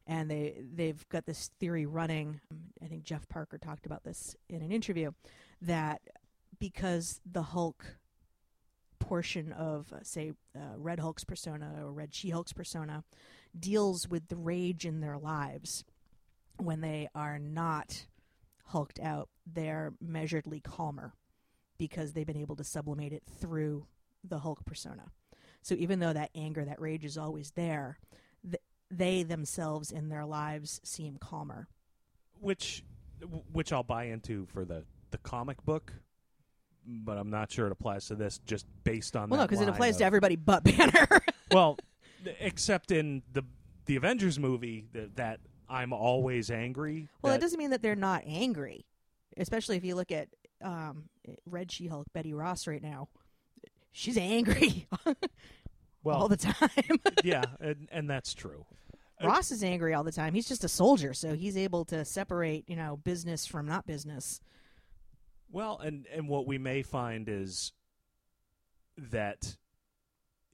[0.10, 2.42] and they they've got this theory running.
[2.84, 5.12] I think Jeff Parker talked about this in an interview
[5.62, 6.02] that
[6.60, 7.86] because the Hulk
[8.98, 13.04] portion of say uh, Red Hulk's persona or Red She Hulk's persona
[13.58, 15.84] deals with the rage in their lives
[16.58, 18.06] when they are not
[18.66, 21.14] hulked out, they're measuredly calmer
[21.78, 23.86] because they've been able to sublimate it through
[24.24, 25.12] the Hulk persona.
[25.62, 28.00] So even though that anger, that rage is always there,
[28.44, 31.68] th- they themselves in their lives seem calmer.
[32.40, 32.84] Which,
[33.52, 35.94] which I'll buy into for the the comic book,
[36.86, 38.40] but I'm not sure it applies to this.
[38.46, 41.08] Just based on Well, no, because it applies to everybody but Banner.
[41.52, 41.78] well,
[42.39, 43.43] except in the
[43.86, 47.08] the Avengers movie that, that I'm always angry.
[47.21, 48.86] well, it that- doesn't mean that they're not angry,
[49.38, 50.27] especially if you look at
[50.62, 51.05] um,
[51.45, 53.08] Red She-Hulk, Betty Ross, right now.
[53.91, 54.88] She's angry
[56.03, 56.69] well, all the time.
[57.23, 58.65] yeah, and, and that's true.
[59.21, 60.34] Uh, Ross is angry all the time.
[60.34, 64.39] He's just a soldier, so he's able to separate, you know, business from not business.
[65.51, 67.73] Well, and and what we may find is
[68.97, 69.58] that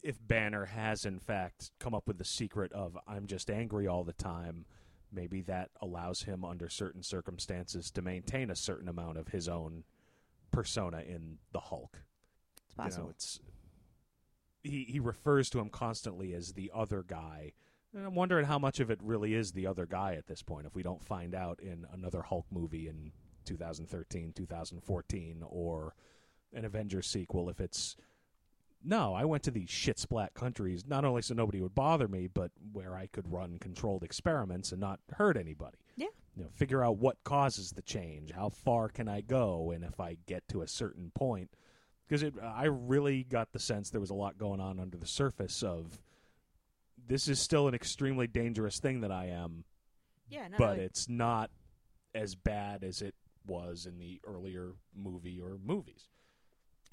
[0.06, 4.04] if Banner has in fact come up with the secret of I'm just angry all
[4.04, 4.66] the time,
[5.12, 9.84] maybe that allows him under certain circumstances to maintain a certain amount of his own
[10.52, 12.04] persona in the Hulk.
[12.68, 13.04] It's You possible.
[13.06, 13.40] know, it's
[14.62, 17.54] he he refers to him constantly as the other guy.
[17.92, 20.68] And I'm wondering how much of it really is the other guy at this point.
[20.68, 23.12] If we don't find out in another Hulk movie in
[23.46, 25.96] 2013, 2014, or
[26.54, 27.96] an Avengers sequel, if it's
[28.86, 32.28] no, I went to these shit splat countries not only so nobody would bother me,
[32.28, 35.78] but where I could run controlled experiments and not hurt anybody.
[35.98, 36.08] Yeah.
[36.36, 40.00] You know, figure out what causes the change, how far can I go, and if
[40.00, 41.50] I get to a certain point,
[42.08, 45.08] because it, I really got the sense there was a lot going on under the
[45.08, 46.02] surface of
[47.08, 49.64] this is still an extremely dangerous thing that I am,
[50.30, 51.52] yeah, no, but no, it's not
[52.14, 53.16] as bad as it
[53.48, 56.10] was in the earlier movie or movies.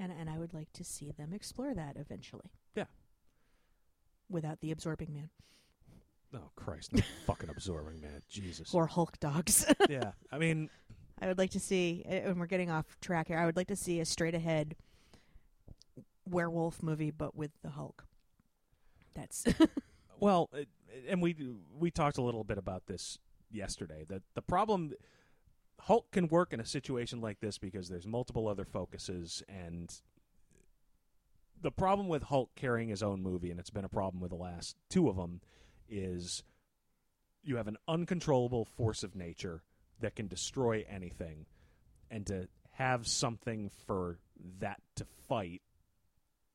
[0.03, 2.51] And and I would like to see them explore that eventually.
[2.75, 2.85] Yeah.
[4.29, 5.31] Without the absorbing man
[6.35, 8.73] Oh Christ, no fucking absorbing man, Jesus.
[8.73, 9.67] or Hulk dogs.
[9.91, 10.71] yeah, I mean,
[11.21, 13.39] I would like to see, eh, and we're getting off track here.
[13.39, 14.75] I would like to see a straight ahead
[16.29, 18.05] werewolf movie, but with the Hulk.
[19.15, 19.45] That's
[20.21, 20.69] Well, it,
[21.09, 21.37] and we
[21.79, 23.19] we talked a little bit about this
[23.51, 24.05] yesterday.
[24.09, 24.93] That the problem
[25.87, 29.93] Hulk can work in a situation like this because there's multiple other focuses and
[31.61, 34.37] the problem with Hulk carrying his own movie and it's been a problem with the
[34.37, 35.41] last two of them
[35.89, 36.45] is
[37.43, 39.63] you have an uncontrollable force of nature
[40.01, 41.47] that can destroy anything
[42.11, 44.19] and to have something for
[44.61, 45.63] that to fight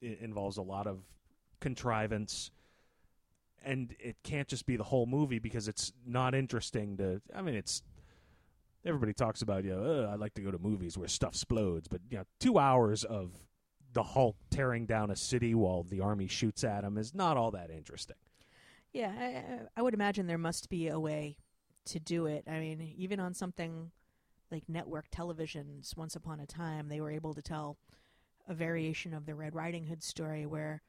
[0.02, 1.00] involves a lot of
[1.60, 2.50] contrivance
[3.66, 7.56] and it can't just be the whole movie because it's not interesting to i mean
[7.56, 7.82] it's
[8.86, 12.00] everybody talks about you know i like to go to movies where stuff explodes but
[12.10, 13.32] you know two hours of
[13.94, 17.52] the hulk tearing down a city while the army shoots at him is not all
[17.52, 18.16] that interesting
[18.94, 19.12] yeah.
[19.20, 21.38] I- I, would imagine there must be a way
[21.86, 22.46] to do it.
[22.48, 23.92] I mean, even on something
[24.50, 27.78] like network televisions, once upon a time, they were able to tell
[28.48, 30.82] a variation of the Red Riding Hood story where.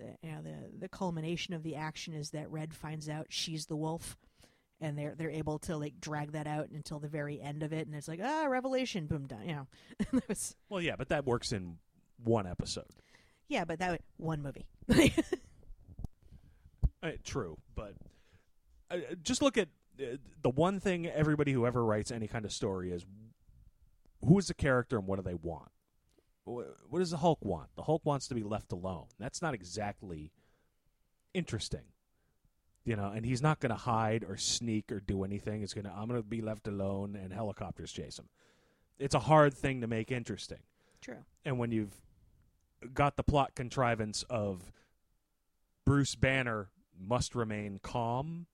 [0.00, 3.66] uh, You know the the culmination of the action is that Red finds out she's
[3.66, 4.18] the wolf,
[4.80, 7.86] and they're they're able to like drag that out until the very end of it,
[7.86, 9.42] and it's like ah revelation, boom done.
[9.48, 9.66] You know,
[10.12, 11.78] that was well yeah but that works in
[12.22, 12.86] one episode
[13.48, 14.64] yeah, but that one movie.
[17.02, 17.92] Uh, true, but
[18.90, 19.68] uh, just look at
[20.00, 23.04] uh, the one thing everybody who ever writes any kind of story is
[24.26, 25.70] who is the character and what do they want?
[26.46, 27.68] Wh- What does the Hulk want?
[27.76, 29.04] The Hulk wants to be left alone.
[29.18, 30.32] That's not exactly
[31.34, 31.82] interesting,
[32.84, 33.12] you know.
[33.14, 35.62] And he's not going to hide or sneak or do anything.
[35.62, 38.28] It's going to I'm going to be left alone and helicopters chase him.
[38.98, 40.60] It's a hard thing to make interesting.
[41.00, 41.24] True.
[41.44, 41.94] And when you've
[42.92, 44.72] got the plot contrivance of
[45.84, 46.68] Bruce Banner
[46.98, 48.46] must remain calm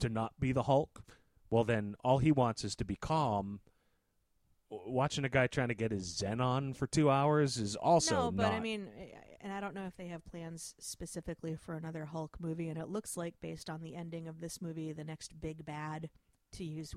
[0.00, 1.02] to not be the Hulk,
[1.50, 3.60] well, then all he wants is to be calm.
[4.70, 8.30] Watching a guy trying to get his Zen on for two hours is also no,
[8.30, 8.52] but not.
[8.52, 8.88] I mean,
[9.40, 12.68] and I don't know if they have plans specifically for another Hulk movie.
[12.68, 16.10] And it looks like, based on the ending of this movie, the next big bad,
[16.52, 16.94] to use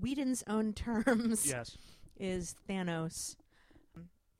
[0.00, 1.76] Whedon's own terms, yes,
[2.18, 3.36] is Thanos.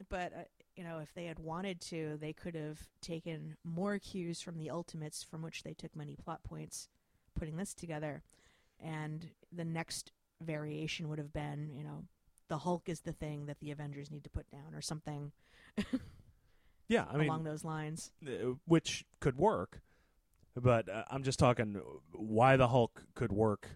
[0.09, 0.43] But uh,
[0.77, 4.71] you know, if they had wanted to, they could have taken more cues from the
[4.71, 6.89] Ultimates, from which they took many plot points,
[7.35, 8.23] putting this together.
[8.81, 12.05] And the next variation would have been, you know,
[12.49, 15.33] the Hulk is the thing that the Avengers need to put down, or something
[16.93, 17.07] yeah.
[17.11, 18.13] I mean, along those lines.
[18.27, 19.81] uh, which could work,
[20.55, 21.81] but uh, I'm just talking
[22.13, 23.69] why the Hulk could work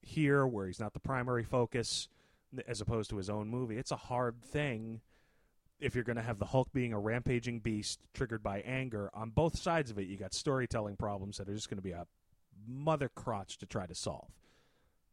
[0.00, 2.08] here, where he's not the primary focus,
[2.66, 3.78] as opposed to his own movie.
[3.78, 5.00] It's a hard thing
[5.80, 9.10] if you're going to have the Hulk being a rampaging beast triggered by anger.
[9.14, 11.90] On both sides of it, you got storytelling problems that are just going to be
[11.90, 12.06] a
[12.68, 14.28] mother crotch to try to solve.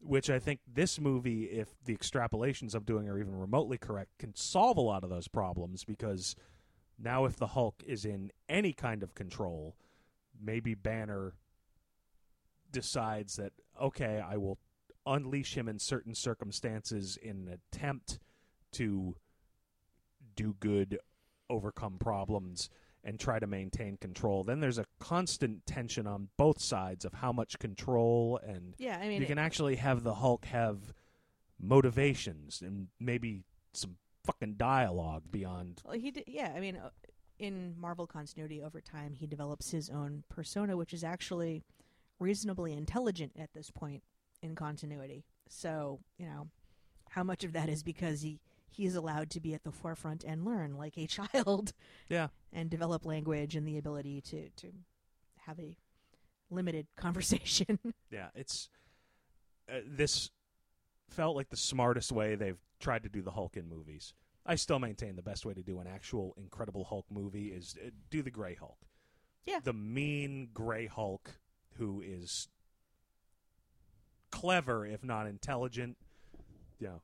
[0.02, 4.34] Which I think this movie, if the extrapolations I'm doing are even remotely correct, can
[4.34, 6.36] solve a lot of those problems because
[7.02, 9.76] now, if the Hulk is in any kind of control,
[10.40, 11.34] maybe Banner
[12.72, 14.60] decides that, okay, I will
[15.06, 18.20] unleash him in certain circumstances in an attempt
[18.74, 19.16] to
[20.36, 21.00] do good,
[21.50, 22.70] overcome problems,
[23.04, 24.44] and try to maintain control.
[24.44, 29.08] Then there's a constant tension on both sides of how much control and Yeah, I
[29.08, 30.94] mean, you can actually have the Hulk have
[31.60, 33.96] motivations and maybe some
[34.32, 36.54] fucking dialogue beyond Well, he did, yeah.
[36.56, 36.90] I mean, uh,
[37.38, 41.64] in Marvel continuity, over time, he develops his own persona, which is actually
[42.20, 44.04] reasonably intelligent at this point
[44.42, 45.24] in continuity.
[45.48, 46.50] So, you know,
[47.10, 48.40] how much of that is because he
[48.72, 51.74] he's allowed to be at the forefront and learn like a child,
[52.08, 54.72] yeah and develop language and the ability to to
[55.46, 55.76] have a
[56.50, 57.80] limited conversation.
[58.12, 58.70] Yeah, it's
[59.72, 60.30] uh, this
[61.10, 64.14] felt like the smartest way they've tried to do the Hulk in movies.
[64.46, 67.90] I still maintain the best way to do an actual Incredible Hulk movie is uh,
[68.10, 68.80] do the Gray Hulk.
[69.46, 69.60] Yeah.
[69.64, 71.40] The mean Gray Hulk
[71.78, 72.48] who is
[74.32, 75.98] clever, if not intelligent,
[76.90, 77.02] know,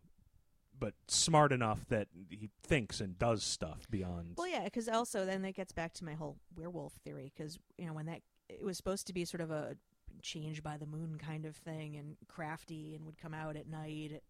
[0.78, 4.34] but smart enough that he thinks and does stuff beyond.
[4.38, 7.32] Well, yeah, because also then that gets back to my whole werewolf theory.
[7.36, 9.78] Because you know when that it was supposed to be sort of a
[10.22, 14.22] change by the moon kind of thing, and crafty, and would come out at night.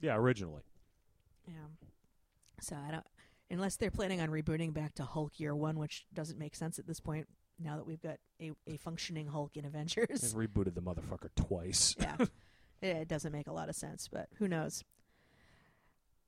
[0.00, 0.62] Yeah, originally.
[1.46, 1.86] Yeah.
[2.60, 3.06] So I don't,
[3.50, 6.86] unless they're planning on rebooting back to Hulk Year One, which doesn't make sense at
[6.86, 7.26] this point.
[7.60, 11.96] Now that we've got a, a functioning Hulk in They've Avengers, rebooted the motherfucker twice.
[12.00, 12.16] yeah,
[12.80, 14.08] it, it doesn't make a lot of sense.
[14.08, 14.84] But who knows?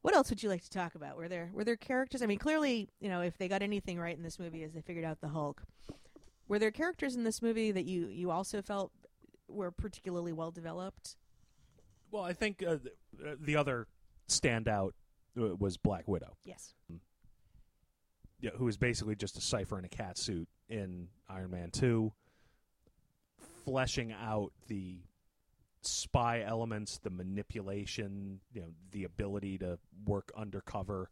[0.03, 1.17] What else would you like to talk about?
[1.17, 2.23] Were there were there characters?
[2.23, 4.81] I mean, clearly, you know, if they got anything right in this movie, is they
[4.81, 5.63] figured out the Hulk.
[6.49, 8.91] Were there characters in this movie that you you also felt
[9.53, 11.17] were particularly well developed?
[12.11, 13.87] Well, I think uh, th- uh, the other
[14.29, 14.93] standout
[15.41, 16.37] uh, was Black Widow.
[16.45, 16.75] Yes.
[18.41, 22.13] yeah, who is basically just a cipher in a cat suit in Iron Man 2,
[23.65, 24.99] fleshing out the
[25.83, 31.11] spy elements, the manipulation, you know, the ability to work undercover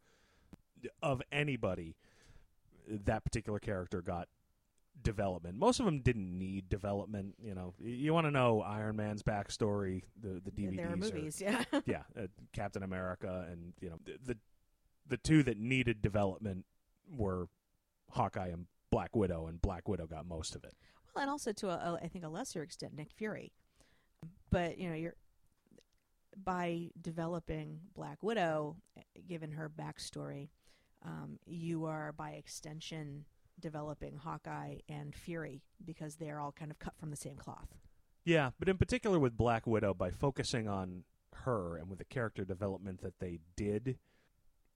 [1.02, 1.96] of anybody.
[2.86, 4.28] That particular character got
[5.02, 5.56] development.
[5.56, 7.34] Most of them didn't need development.
[7.42, 10.02] You know, you want to know Iron Man's backstory.
[10.20, 11.64] The the DVDs there are movies, yeah.
[11.86, 14.38] yeah, uh, Captain America, and you know the, the
[15.06, 16.64] the two that needed development
[17.10, 17.48] were
[18.10, 20.74] Hawkeye and Black Widow, and Black Widow got most of it.
[21.14, 23.52] Well, and also to a, a, I think a lesser extent, Nick Fury.
[24.50, 25.14] But you know, you're
[26.44, 30.50] by developing Black Widow, eh, given her backstory,
[31.04, 33.24] um, you are by extension
[33.60, 37.68] developing Hawkeye and Fury because they're all kind of cut from the same cloth.
[38.24, 41.04] Yeah, but in particular with Black Widow, by focusing on
[41.44, 43.98] her and with the character development that they did,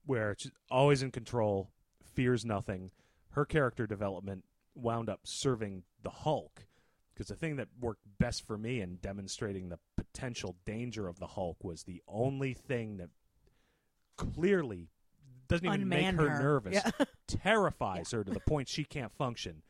[0.05, 1.69] where she's always in control,
[2.03, 2.91] fears nothing,
[3.31, 4.43] her character development
[4.75, 6.65] wound up serving the Hulk.
[7.13, 11.27] Because the thing that worked best for me in demonstrating the potential danger of the
[11.27, 13.09] Hulk was the only thing that
[14.17, 14.89] clearly
[15.47, 16.41] doesn't even Unman make her, her.
[16.43, 17.05] nervous, Yeah.
[17.27, 19.61] terrifies her to the point she can't function,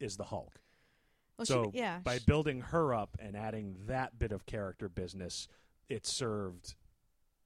[0.00, 0.60] is the Hulk
[1.38, 4.88] Well, so she, yeah, by she- building her up and adding that bit of character
[4.88, 5.48] business,
[5.88, 6.74] it served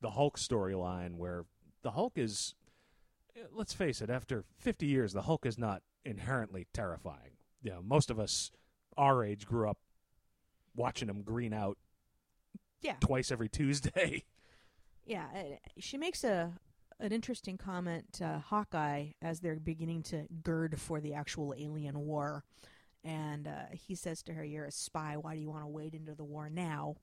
[0.01, 1.45] the Hulk storyline where
[1.83, 2.55] the Hulk is
[3.37, 7.33] eh, let's face it, after 50 years the Hulk is not inherently terrifying.
[7.63, 8.51] You know, most of us
[8.97, 9.79] our age grew up
[10.75, 11.77] watching him green out
[12.81, 14.25] yeah, twice every Tuesday.
[15.05, 15.27] yeah.
[15.79, 16.53] She makes a
[16.99, 22.45] an interesting comment to Hawkeye as they're beginning to gird for the actual alien war.
[23.05, 25.17] And uh, he says to her, You're a spy.
[25.21, 26.97] Why do you want to wade into the war now?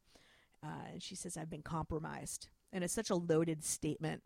[0.63, 2.47] Uh, and she says, I've been compromised.
[2.71, 4.23] And it's such a loaded statement.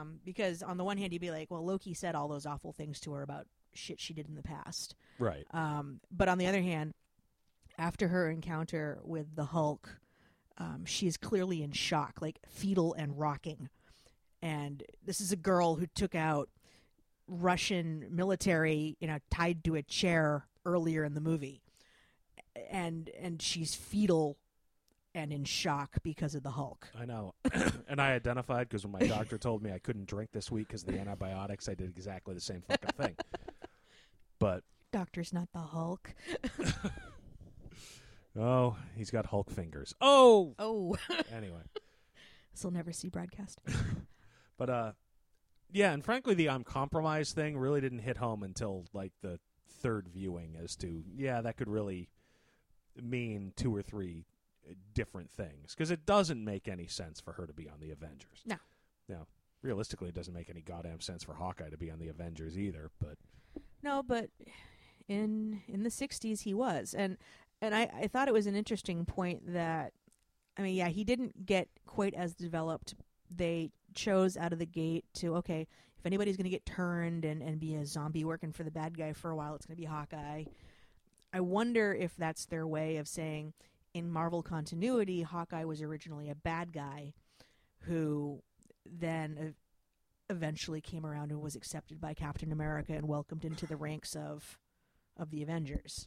[0.00, 2.72] Um, because on the one hand, you'd be like, Well, Loki said all those awful
[2.72, 4.94] things to her about shit she did in the past.
[5.18, 5.46] right.
[5.52, 6.92] Um, but on the other hand,
[7.78, 10.00] after her encounter with the Hulk,
[10.58, 13.68] um, she is clearly in shock, like fetal and rocking.
[14.42, 16.48] And this is a girl who took out
[17.26, 21.62] Russian military, you know, tied to a chair earlier in the movie,
[22.70, 24.38] and and she's fetal
[25.14, 26.88] and in shock because of the Hulk.
[26.98, 27.34] I know.
[27.88, 30.82] and I identified because when my doctor told me I couldn't drink this week because
[30.84, 33.16] of the antibiotics, I did exactly the same fucking thing.
[34.38, 36.14] But Doctor's not the Hulk.
[38.38, 39.94] oh, he's got Hulk fingers.
[40.00, 40.96] Oh, Oh,
[41.34, 41.62] anyway.
[42.54, 43.60] this will never see broadcast.
[44.58, 44.92] But uh
[45.70, 50.08] yeah, and frankly the I'm compromised thing really didn't hit home until like the third
[50.08, 52.10] viewing as to yeah, that could really
[53.00, 54.26] mean two or three
[54.68, 57.90] uh, different things because it doesn't make any sense for her to be on the
[57.90, 58.42] Avengers.
[58.44, 58.56] No.
[59.08, 59.26] No.
[59.62, 62.90] Realistically, it doesn't make any goddamn sense for Hawkeye to be on the Avengers either,
[63.00, 63.16] but
[63.82, 64.30] No, but
[65.08, 67.16] in in the '60s he was, and
[67.60, 69.92] and I I thought it was an interesting point that,
[70.56, 72.94] I mean, yeah, he didn't get quite as developed.
[73.30, 75.66] They chose out of the gate to okay,
[75.98, 78.96] if anybody's going to get turned and and be a zombie working for the bad
[78.96, 80.44] guy for a while, it's going to be Hawkeye.
[81.32, 83.52] I wonder if that's their way of saying
[83.92, 87.12] in Marvel continuity, Hawkeye was originally a bad guy
[87.80, 88.42] who
[88.86, 89.54] then
[90.30, 94.58] eventually came around and was accepted by Captain America and welcomed into the ranks of
[95.16, 96.06] of the Avengers.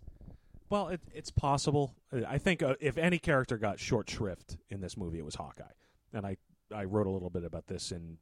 [0.69, 1.93] Well, it, it's possible.
[2.25, 5.65] I think uh, if any character got short shrift in this movie, it was Hawkeye,
[6.13, 6.37] and I
[6.73, 8.17] I wrote a little bit about this in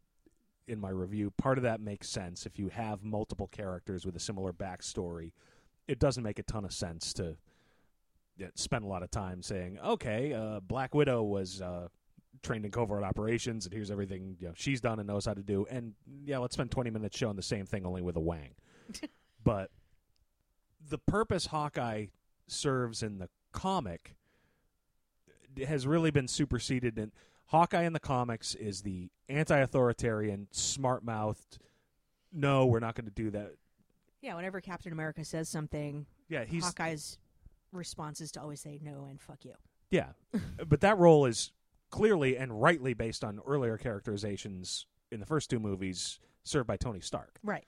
[0.67, 1.31] in my review.
[1.31, 5.31] Part of that makes sense if you have multiple characters with a similar backstory.
[5.87, 7.37] It doesn't make a ton of sense to
[8.55, 11.87] spend a lot of time saying, "Okay, uh, Black Widow was uh,
[12.43, 15.43] trained in covert operations, and here's everything you know she's done and knows how to
[15.43, 15.65] do.
[15.69, 15.93] And
[16.25, 18.55] yeah, let's spend 20 minutes showing the same thing only with a wang.
[19.43, 19.71] but
[20.87, 22.07] the purpose Hawkeye
[22.47, 24.15] serves in the comic
[25.67, 26.97] has really been superseded.
[26.97, 27.11] And
[27.49, 31.57] Hawkeye in the comics is the anti-authoritarian, smart-mouthed.
[32.31, 33.53] No, we're not going to do that.
[34.21, 37.17] Yeah, whenever Captain America says something, Yeah, he's Hawkeye's
[37.71, 39.53] response is to always say no and fuck you.
[39.89, 40.09] Yeah,
[40.67, 41.51] but that role is
[41.89, 46.99] clearly and rightly based on earlier characterizations in the first two movies served by Tony
[46.99, 47.39] Stark.
[47.43, 47.65] Right.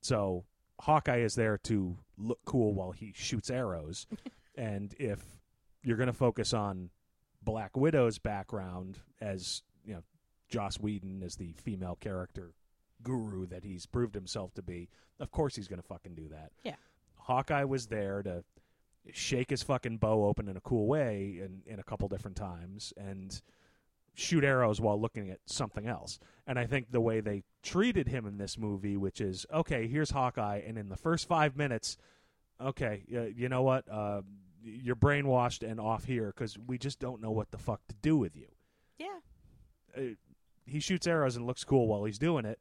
[0.00, 0.44] So
[0.80, 4.08] Hawkeye is there to look cool while he shoots arrows,
[4.56, 5.20] and if
[5.84, 6.90] you're going to focus on
[7.44, 10.02] Black Widow's background as you know
[10.48, 12.52] Joss Whedon as the female character
[13.02, 14.88] guru that he's proved himself to be,
[15.18, 16.52] of course he's going to fucking do that.
[16.62, 16.76] Yeah.
[17.16, 18.44] Hawkeye was there to
[19.12, 22.92] shake his fucking bow open in a cool way in, in a couple different times
[22.96, 23.42] and
[24.14, 26.18] shoot arrows while looking at something else.
[26.46, 30.10] And I think the way they treated him in this movie, which is okay, here's
[30.10, 31.96] Hawkeye, and in the first five minutes,
[32.60, 34.22] okay, uh, you know what, uh,
[34.64, 38.16] you're brainwashed and off here because we just don't know what the fuck to do
[38.16, 38.46] with you.
[38.98, 39.06] Yeah.
[39.96, 40.00] Uh,
[40.64, 42.58] he shoots arrows and looks cool while he's doing it,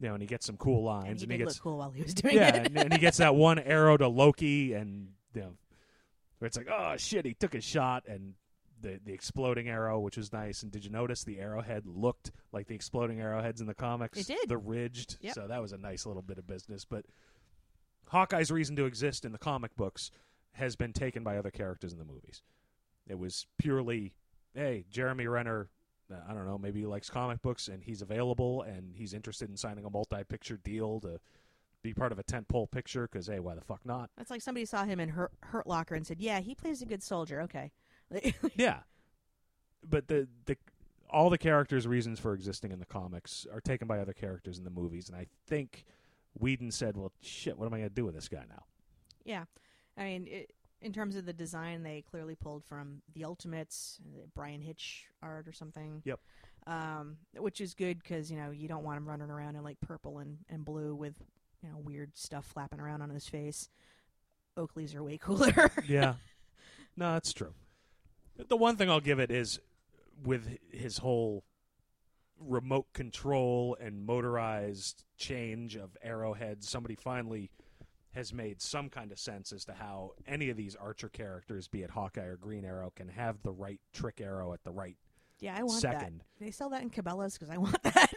[0.00, 1.78] you know, and he gets some cool And lines, he and he gets look cool
[1.78, 2.66] while he was doing yeah, it.
[2.66, 5.52] and, and he gets that one arrow to Loki, and you know,
[6.38, 8.34] where it's like, oh shit, he took a shot, and
[8.80, 10.62] the the exploding arrow, which was nice.
[10.62, 14.18] And did you notice the arrowhead looked like the exploding arrowheads in the comics?
[14.18, 14.48] It did.
[14.48, 15.34] The ridged, Yep.
[15.34, 16.84] so that was a nice little bit of business.
[16.84, 17.06] But
[18.08, 20.10] Hawkeye's reason to exist in the comic books
[20.56, 22.42] has been taken by other characters in the movies.
[23.06, 24.14] It was purely,
[24.54, 25.68] hey, Jeremy Renner.
[26.12, 26.58] uh, I don't know.
[26.58, 30.58] Maybe he likes comic books and he's available and he's interested in signing a multi-picture
[30.62, 31.20] deal to
[31.82, 34.10] be part of a tentpole picture because hey, why the fuck not?
[34.16, 36.86] That's like somebody saw him in Hurt, Hurt Locker and said, "Yeah, he plays a
[36.86, 37.70] good soldier." Okay.
[38.56, 38.80] Yeah,
[39.88, 40.56] but the the
[41.10, 44.64] all the characters' reasons for existing in the comics are taken by other characters in
[44.64, 45.84] the movies, and I think
[46.38, 48.64] Whedon said, "Well, shit, what am I going to do with this guy now?"
[49.24, 49.44] yeah.
[49.98, 53.98] I mean, it, in terms of the design, they clearly pulled from the Ultimates,
[54.34, 56.02] Bryan Hitch art or something.
[56.04, 56.20] Yep.
[56.66, 59.80] Um, which is good because you know you don't want him running around in like
[59.80, 61.14] purple and, and blue with
[61.62, 63.68] you know weird stuff flapping around on his face.
[64.56, 65.70] Oakley's are way cooler.
[65.86, 66.14] yeah,
[66.96, 67.54] no, that's true.
[68.36, 69.60] The one thing I'll give it is
[70.24, 71.44] with his whole
[72.38, 77.50] remote control and motorized change of arrowheads, somebody finally
[78.16, 81.82] has made some kind of sense as to how any of these Archer characters, be
[81.82, 84.96] it Hawkeye or Green Arrow, can have the right trick arrow at the right
[85.38, 86.22] yeah, I want second.
[86.38, 86.44] that.
[86.44, 88.10] They sell that in Cabela's because I want that.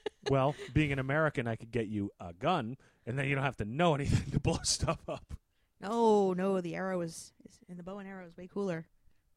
[0.30, 2.76] well, being an American, I could get you a gun,
[3.06, 5.34] and then you don't have to know anything to blow stuff up.
[5.80, 8.86] no, no, the arrow is, is and the bow and arrow is way cooler.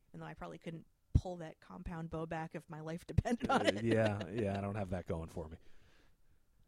[0.10, 0.84] Even though I probably couldn't
[1.14, 3.84] pull that compound bow back if my life depended on Uh, it.
[3.84, 5.58] yeah, yeah, I don't have that going for me.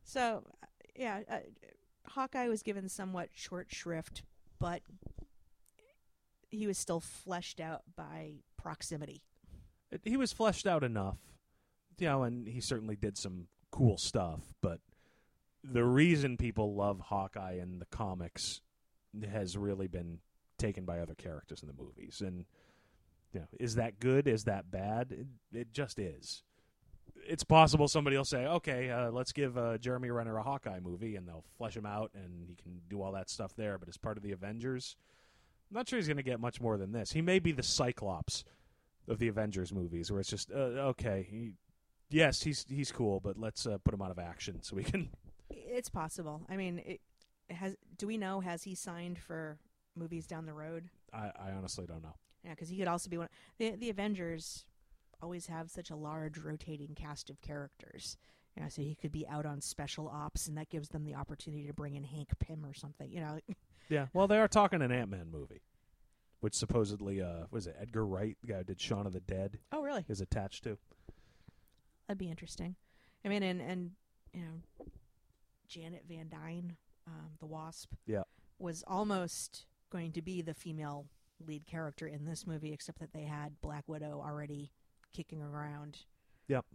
[0.04, 0.66] So, uh,
[0.96, 1.38] yeah, uh,
[2.08, 4.24] Hawkeye was given somewhat short shrift,
[4.60, 4.82] but
[6.50, 9.22] he was still fleshed out by proximity.
[10.04, 11.18] He was fleshed out enough,
[11.98, 14.42] you know, and he certainly did some cool stuff.
[14.62, 14.80] But
[15.64, 18.62] the reason people love Hawkeye in the comics
[19.32, 20.20] has really been
[20.58, 22.22] taken by other characters in the movies.
[22.26, 22.46] And
[23.34, 24.28] you know, is that good?
[24.28, 25.12] Is that bad?
[25.12, 25.28] It,
[25.58, 26.44] it just is.
[27.28, 31.16] It's possible somebody will say, "Okay, uh, let's give uh, Jeremy Renner a Hawkeye movie,"
[31.16, 33.78] and they'll flesh him out, and he can do all that stuff there.
[33.78, 34.96] But as part of the Avengers,
[35.70, 37.12] I'm not sure he's going to get much more than this.
[37.12, 38.44] He may be the Cyclops
[39.08, 41.28] of the Avengers movies, where it's just uh, okay.
[41.30, 41.54] He,
[42.10, 45.10] yes, he's he's cool, but let's uh, put him out of action so we can.
[45.50, 46.42] It's possible.
[46.50, 47.02] I mean, it
[47.50, 47.76] has.
[47.98, 49.58] Do we know has he signed for
[49.96, 50.90] movies down the road?
[51.14, 52.16] I, I honestly don't know.
[52.44, 53.30] Yeah, because he could also be one.
[53.58, 54.66] The the Avengers
[55.24, 58.18] always have such a large rotating cast of characters.
[58.56, 61.16] You know, so he could be out on special ops, and that gives them the
[61.16, 63.12] opportunity to bring in Hank Pym or something.
[63.12, 63.40] You know,
[63.90, 65.62] Yeah, well, they are talking an Ant Man movie,
[66.42, 69.58] which supposedly, uh, was it Edgar Wright, the guy who did Shaun of the Dead,
[69.72, 70.06] oh really?
[70.08, 70.78] is attached to.
[72.08, 72.76] That'd be interesting.
[73.26, 73.92] I mean, and and
[74.34, 74.86] you know,
[75.68, 76.76] Janet Van Dyne,
[77.08, 78.24] um, the Wasp, Yeah.
[78.60, 81.08] was almost going to be the female
[81.46, 84.72] lead character in this movie, except that they had Black Widow already
[85.14, 86.00] kicking around.
[86.48, 86.66] Yep.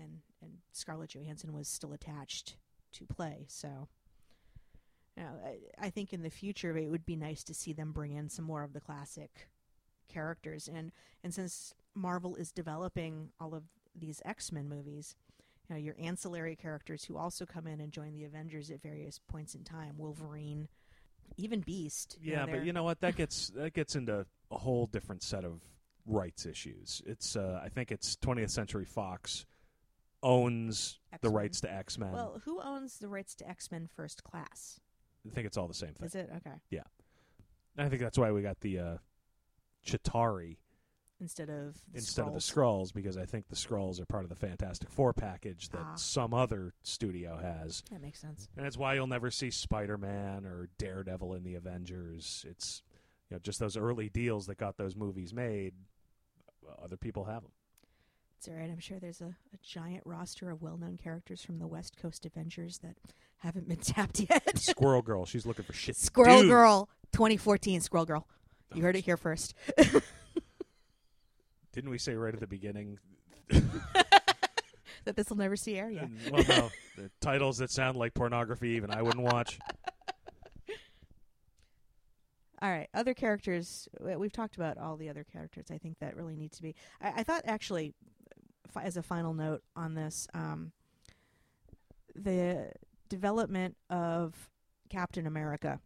[0.00, 2.56] And and Scarlett Johansson was still attached
[2.92, 3.88] to play, so.
[5.16, 7.90] You know, I, I think in the future it would be nice to see them
[7.90, 9.48] bring in some more of the classic
[10.08, 10.92] characters, and
[11.24, 13.64] and since Marvel is developing all of
[13.96, 15.16] these X Men movies,
[15.68, 19.18] you know, your ancillary characters who also come in and join the Avengers at various
[19.18, 20.68] points in time, Wolverine,
[21.36, 22.16] even Beast.
[22.22, 23.00] Yeah, but you know what?
[23.00, 25.60] That gets that gets into a whole different set of
[26.08, 27.02] rights issues.
[27.06, 29.46] It's uh, I think it's 20th Century Fox
[30.22, 31.32] owns the X-Men.
[31.32, 32.12] rights to X Men.
[32.12, 34.80] Well, who owns the rights to X Men First Class?
[35.30, 36.06] I think it's all the same thing.
[36.06, 36.56] Is it okay?
[37.76, 38.96] And I think that's why we got the uh,
[39.86, 40.56] Chitauri
[41.20, 42.90] Instead of the instead of the Skrulls.
[42.90, 45.94] Skrulls because I think the Skrulls are part of the Fantastic Four package that Ah.
[45.96, 47.82] some other studio has.
[47.90, 48.48] That makes sense.
[48.56, 52.44] And that's why you'll never see Spider Man or Daredevil in the Avengers.
[52.48, 52.82] It's
[53.30, 55.74] you know just those early deals that got those movies made.
[56.68, 57.52] Uh, Other people have them.
[58.38, 58.70] It's all right.
[58.70, 62.78] I'm sure there's a, a giant roster of well-known characters from the West Coast Avengers
[62.78, 62.96] that
[63.38, 64.58] haven't been tapped yet.
[64.58, 65.96] Squirrel Girl, she's looking for shit.
[65.96, 66.48] Squirrel do.
[66.48, 68.28] Girl, 2014 Squirrel Girl.
[68.74, 69.54] You heard it here first.
[71.72, 72.98] Didn't we say right at the beginning?
[73.48, 75.90] that this will never see air.
[75.90, 76.02] Yeah.
[76.02, 79.58] And, well, no, the titles that sound like pornography, even I wouldn't watch.
[82.60, 83.88] All right, other characters.
[84.00, 85.66] we- We've talked about all the other characters.
[85.70, 86.74] I think that really need to be.
[87.00, 87.94] I, I thought actually,
[88.68, 90.72] fi- as a final note on this, um,
[92.14, 92.72] the
[93.08, 94.50] development of
[94.90, 95.80] Captain America,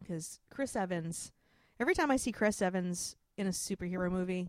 [0.00, 1.32] because Chris Evans.
[1.80, 4.48] Every time I see Chris Evans in a superhero movie,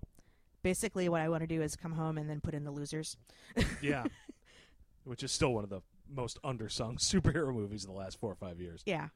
[0.62, 3.18] basically what I want to do is come home and then put in the losers.
[3.82, 4.06] Yeah,
[5.04, 8.36] which is still one of the most undersung superhero movies of the last four or
[8.36, 8.82] five years.
[8.86, 9.10] Yeah.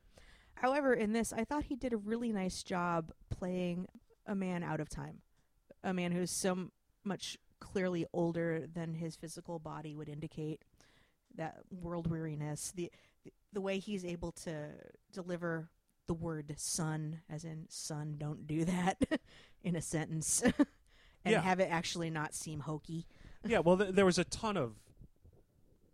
[0.61, 3.87] However, in this, I thought he did a really nice job playing
[4.25, 5.19] a man out of time,
[5.83, 6.71] a man who's so m-
[7.03, 10.61] much clearly older than his physical body would indicate.
[11.35, 12.91] That world weariness, the
[13.23, 14.69] the, the way he's able to
[15.13, 15.69] deliver
[16.07, 18.97] the word "son," as in "son, don't do that,"
[19.63, 20.41] in a sentence,
[21.25, 21.41] and Yeah.
[21.41, 23.05] have it actually not seem hokey.
[23.45, 24.73] yeah, well, th- there was a ton of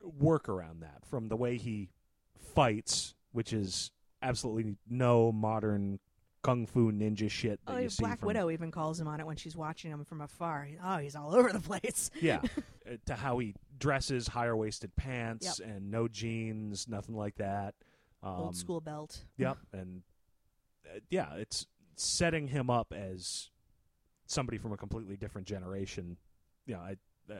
[0.01, 1.89] work around that from the way he
[2.55, 3.91] fights, which is
[4.23, 5.99] absolutely no modern
[6.41, 9.25] kung fu ninja shit that Oh, you Black from Widow even calls him on it
[9.25, 10.67] when she's watching him from afar.
[10.83, 12.09] Oh, he's all over the place.
[12.21, 12.41] yeah
[12.89, 17.75] uh, to how he dresses higher waisted pants and no jeans nothing like that
[18.21, 19.23] um, Old school belt.
[19.37, 20.01] yep and
[20.85, 21.65] uh, yeah it's
[21.95, 23.49] setting him up as
[24.25, 26.17] somebody from a completely different generation
[26.65, 26.95] yeah i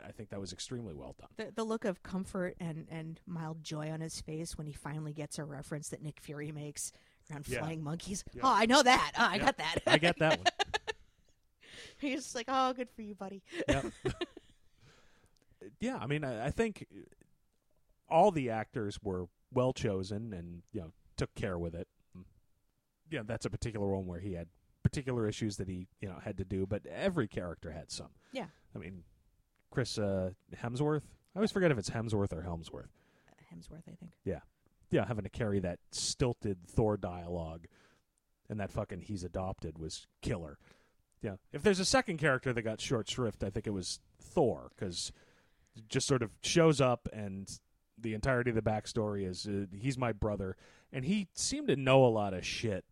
[0.08, 3.64] i think that was extremely well done the the look of comfort and and mild
[3.64, 6.92] joy on his face when he finally gets a reference that Nick Fury makes
[7.32, 7.60] around Yeah.
[7.60, 8.24] flying monkeys.
[8.34, 8.42] Yeah.
[8.46, 9.12] Oh, I know that.
[9.18, 9.46] Oh, I Yeah.
[9.46, 9.76] got that.
[9.88, 10.48] i got that one
[12.00, 13.42] He's like, oh, good for you, buddy.
[13.68, 13.86] yep.
[15.80, 16.86] yeah i mean I, I think
[18.10, 21.88] all the actors were well chosen and you know took care with it
[23.10, 24.48] yeah that's a particular one where he had
[24.84, 28.48] particular issues that he you know had to do but every character had some Yeah.
[28.76, 29.04] i mean
[29.74, 31.02] chris uh, hemsworth?
[31.36, 32.92] I always forget if it's hemsworth or helmsworth.
[33.54, 34.12] Hemsworth, I think.
[34.24, 34.40] yeah.
[34.92, 37.66] Yeah, having to carry that stilted thor dialogue
[38.50, 40.60] and that fucking he's adopted was killer.
[41.24, 41.38] Yeah.
[41.52, 45.12] If there's a second character that got short shrift i think it was thor because
[45.90, 47.60] just sort of shows up and
[47.98, 50.56] the entirety of the backstory is uh, he's my brother.
[50.92, 52.86] And he seemed to know a lot of shit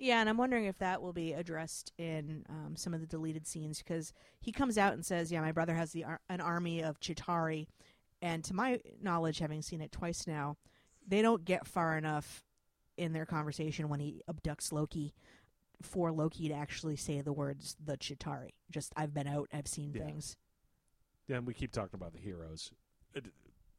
[0.00, 3.46] Yeah, and I'm wondering if that will be addressed in um, some of the deleted
[3.46, 6.82] scenes because he comes out and says, "Yeah, my brother has the ar- an army
[6.82, 7.66] of Chitauri,"
[8.22, 10.56] and to my knowledge, having seen it twice now,
[11.06, 12.42] they don't get far enough
[12.96, 15.14] in their conversation when he abducts Loki
[15.82, 19.92] for Loki to actually say the words "the Chitauri." Just I've been out, I've seen
[19.94, 20.04] Yeah.
[20.04, 20.36] things.
[21.28, 22.72] yeah and we keep talking about the heroes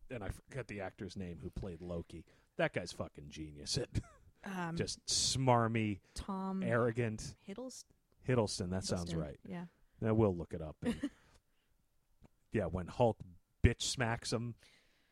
[0.09, 2.23] and i forget the actor's name who played loki
[2.57, 3.89] that guy's fucking genius it
[4.43, 7.83] Um, just smarmy Tom arrogant Hiddleston.
[8.27, 9.65] hiddleston that sounds right Yeah.
[10.01, 10.75] Now we'll look it up.
[10.83, 10.95] and-
[12.51, 13.17] yeah, when Hulk
[13.63, 14.55] bitch smacks him,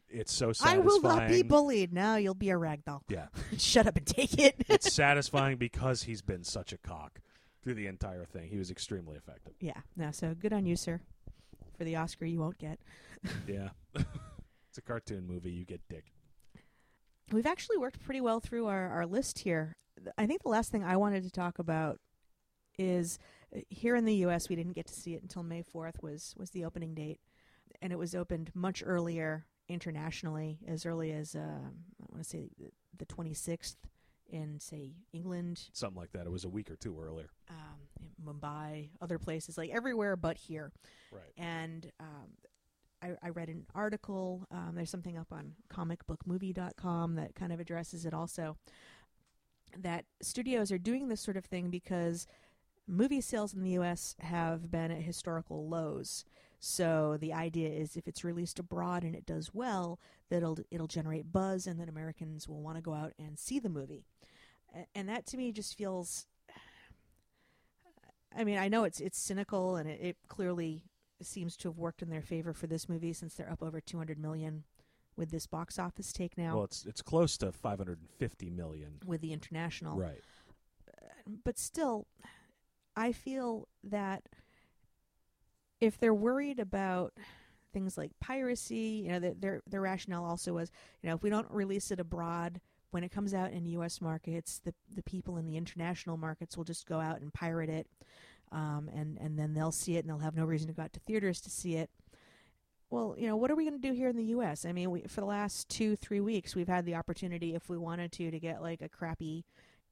[0.10, 0.82] it's so satisfying.
[0.82, 1.94] I will not be bullied.
[1.94, 3.02] Now you'll be a ragdoll.
[3.08, 3.28] Yeah,
[3.58, 4.56] Shut up and take it.
[4.68, 7.20] it's satisfying because he's been such a cock
[7.62, 8.50] through the entire thing.
[8.50, 9.54] He was extremely effective.
[9.60, 9.82] Yeah.
[9.96, 11.02] No, so good on you, sir,
[11.78, 12.80] for the Oscar you won't get.
[13.48, 15.52] Yeah, it's a cartoon movie.
[15.52, 16.06] You get dick.
[17.32, 19.76] We've actually worked pretty well through our, our list here.
[20.18, 22.00] I think the last thing I wanted to talk about
[22.78, 23.20] is
[23.56, 24.50] uh, here in the U.S.
[24.50, 27.20] We didn't get to see it until May 4th was was the opening date,
[27.82, 32.50] and it was opened much earlier internationally, as early as um, I want to say
[32.58, 33.76] the- the 26th
[34.32, 36.26] in say England, Something like that.
[36.26, 37.30] It was a week or two earlier.
[37.50, 40.72] um, in Mumbai, other places like everywhere but here.
[41.12, 41.34] Right.
[41.38, 42.30] and um,
[43.02, 44.46] I, I read an article.
[44.52, 48.58] Um, there's something up on comicbookmovie.com that kind of addresses it also.
[49.78, 52.28] That studios are doing this sort of thing because
[52.88, 54.16] movie sales in the U.S.
[54.20, 56.26] have been at historical lows.
[56.60, 60.88] So the idea is if it's released abroad and it does well, that it'll it'll
[60.88, 64.06] generate buzz, and then Americans will want to go out and see the movie.
[64.94, 66.28] And that to me just feels
[68.36, 70.84] I mean, I know it's it's cynical, and it, it clearly
[71.26, 74.18] seems to have worked in their favor for this movie since they're up over 200
[74.20, 74.64] million
[75.16, 79.00] with this box office take now Well, it's it's close to 550 million.
[79.06, 79.98] with the international.
[79.98, 80.22] Right.
[81.44, 82.08] But still,
[82.96, 84.24] I feel that
[85.82, 87.14] if they're worried about
[87.72, 91.30] things like piracy, you know, their their, their rationale also was, you know, if we
[91.30, 92.60] don't release it abroad
[92.92, 94.02] when it comes out in U.S.
[94.02, 97.88] markets, the the people in the international markets will just go out and pirate it,
[98.52, 100.94] um, and and then they'll see it and they'll have no reason to go out
[100.94, 101.90] to theaters to see it.
[102.90, 104.66] Well, you know, what are we going to do here in the U.S.?
[104.66, 107.78] I mean, we, for the last two, three weeks, we've had the opportunity, if we
[107.78, 109.46] wanted to, to get like a crappy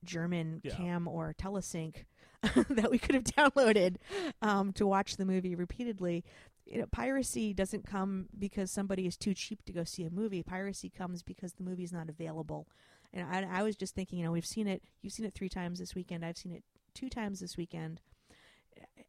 [0.04, 0.74] German Yeah.
[0.74, 2.06] cam or telesync
[2.70, 3.98] that we could have downloaded
[4.42, 6.24] um, to watch the movie repeatedly.
[6.66, 10.42] You know, piracy doesn't come because somebody is too cheap to go see a movie.
[10.42, 12.68] Piracy comes because the movie is not available.
[13.14, 14.82] And I, I was just thinking, you know, we've seen it.
[15.04, 16.26] You've seen it three times this weekend.
[16.26, 16.64] I've seen it
[16.96, 18.02] two times this weekend.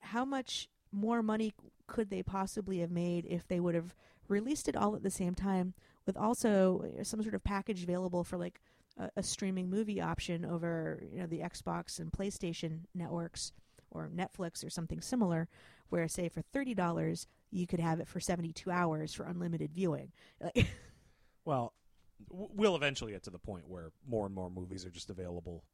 [0.01, 1.55] How much more money
[1.87, 3.95] could they possibly have made if they would have
[4.29, 5.75] released it all at the same time
[6.07, 8.61] with also uh, some sort of package available for like
[8.99, 13.53] a, a streaming movie option over you know the Xbox and PlayStation networks
[13.91, 15.49] or Netflix or something similar
[15.89, 20.13] where say for $30 you could have it for 72 hours for unlimited viewing.
[21.49, 21.73] Well,
[22.29, 25.65] we'll eventually get to the point where more and more movies are just available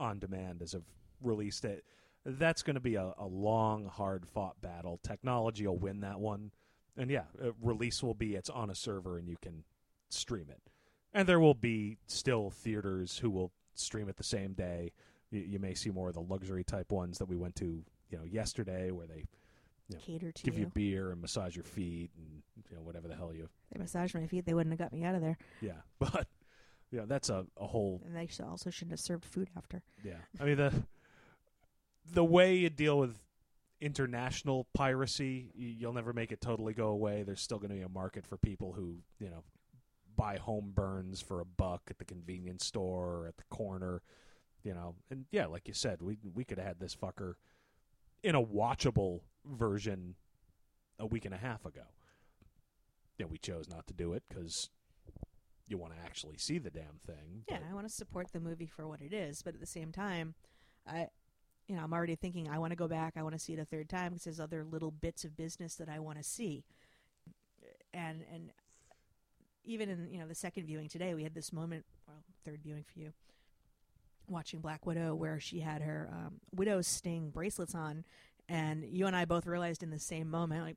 [0.00, 0.82] on demand as of
[1.22, 1.84] release date.
[2.24, 5.00] That's going to be a, a long, hard fought battle.
[5.02, 6.52] Technology will win that one.
[6.96, 7.24] And yeah,
[7.60, 9.64] release will be it's on a server and you can
[10.10, 10.60] stream it.
[11.14, 14.92] And there will be still theaters who will stream it the same day.
[15.30, 18.18] You, you may see more of the luxury type ones that we went to, you
[18.18, 19.24] know, yesterday where they
[19.88, 19.98] Yeah.
[19.98, 20.72] cater to give you you.
[20.74, 24.26] beer and massage your feet and you know whatever the hell you They massaged my
[24.26, 24.44] feet.
[24.46, 25.38] They wouldn't have got me out of there.
[25.60, 25.80] yeah.
[25.98, 26.28] But
[26.90, 29.82] yeah, that's a, a whole And they also shouldn't have served food after.
[30.04, 30.72] Yeah, I mean the
[32.10, 33.16] the way you deal with
[33.80, 37.22] international piracy, you'll never make it totally go away.
[37.22, 39.42] There's still going to be a market for people who you know
[40.16, 44.02] buy home burns for a buck at the convenience store or at the corner,
[44.62, 44.94] you know.
[45.10, 47.34] And yeah, like you said, we we could have had this fucker
[48.22, 50.14] in a watchable version
[50.98, 51.82] a week and a half ago.
[53.18, 54.70] Yeah, we chose not to do it because
[55.66, 57.44] you want to actually see the damn thing.
[57.48, 59.90] Yeah, I want to support the movie for what it is, but at the same
[59.92, 60.34] time,
[60.86, 61.08] I,
[61.72, 63.14] you know, I'm already thinking I want to go back.
[63.16, 65.74] I want to see it a third time because there's other little bits of business
[65.76, 66.64] that I want to see,
[67.94, 68.50] and and
[69.64, 72.84] even in you know the second viewing today, we had this moment, well, third viewing
[72.84, 73.14] for you,
[74.28, 78.04] watching Black Widow, where she had her um, widow's sting bracelets on,
[78.50, 80.76] and you and I both realized in the same moment, like.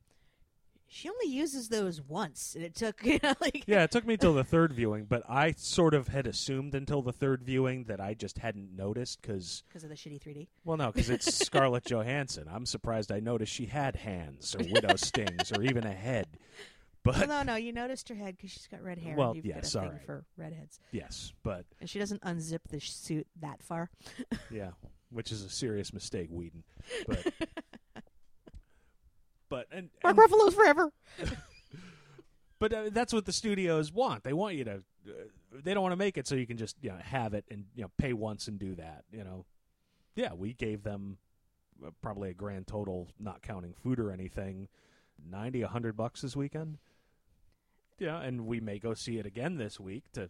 [0.87, 4.17] She only uses those once, and it took you know like yeah, it took me
[4.17, 7.99] till the third viewing, but I sort of had assumed until the third viewing that
[7.99, 10.47] I just hadn't noticed because, because of the shitty 3D.
[10.63, 12.47] well, no, because it's Scarlett Johansson.
[12.49, 16.27] I'm surprised I noticed she had hands or widow stings or even a head.
[17.03, 19.15] Well, no, no, you noticed her head because she's got red hair.
[19.15, 20.05] Well, and you've yes, got a thing right.
[20.05, 23.91] for redheads, yes, but and she doesn't unzip the suit that far.
[24.49, 24.71] yeah,
[25.11, 26.63] which is a serious mistake, Whedon.
[27.07, 27.33] But
[29.55, 30.91] but and, Mark and Ruffalo's forever.
[32.59, 34.23] but uh, that's what the studios want.
[34.23, 34.83] They want you to.
[35.07, 35.11] Uh,
[35.63, 37.63] they don't want to make it so you can just you know have it and
[37.73, 39.05] you know pay once and do that.
[39.11, 39.45] You know,
[40.15, 41.19] yeah, we gave them
[41.85, 44.67] uh, probably a grand total, not counting food or anything,
[45.25, 46.77] ninety, a hundred bucks this weekend.
[47.97, 50.29] Yeah, and we may go see it again this week to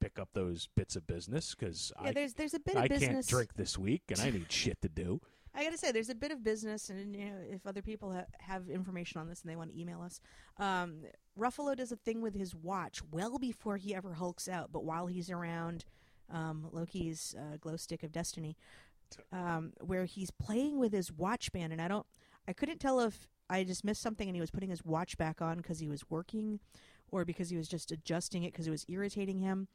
[0.00, 2.88] pick up those bits of business because Yeah, I there's there's a bit I of
[2.88, 3.08] business.
[3.10, 5.20] can't drink this week and I need shit to do.
[5.54, 8.26] I gotta say, there's a bit of business, and you know, if other people ha-
[8.38, 10.20] have information on this and they want to email us,
[10.58, 11.02] um,
[11.38, 15.06] Ruffalo does a thing with his watch well before he ever hulks out, but while
[15.06, 15.84] he's around
[16.30, 18.56] um, Loki's uh, glow stick of destiny,
[19.32, 22.06] um, where he's playing with his watch band, and I don't,
[22.46, 25.40] I couldn't tell if I just missed something and he was putting his watch back
[25.40, 26.60] on because he was working,
[27.10, 29.68] or because he was just adjusting it because it was irritating him.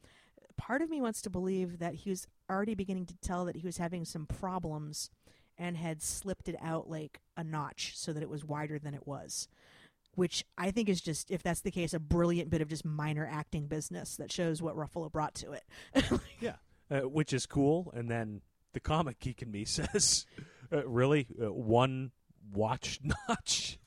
[0.56, 3.66] Part of me wants to believe that he was already beginning to tell that he
[3.66, 5.10] was having some problems
[5.58, 9.06] and had slipped it out like a notch so that it was wider than it
[9.06, 9.48] was.
[10.14, 13.28] Which I think is just, if that's the case, a brilliant bit of just minor
[13.30, 15.64] acting business that shows what Ruffalo brought to it.
[16.40, 16.54] Yeah,
[16.90, 17.90] uh, which is cool.
[17.96, 18.40] And then
[18.74, 20.24] the comic geek in me says,
[20.72, 22.12] uh, "Really, uh, one
[22.52, 23.78] watch notch?"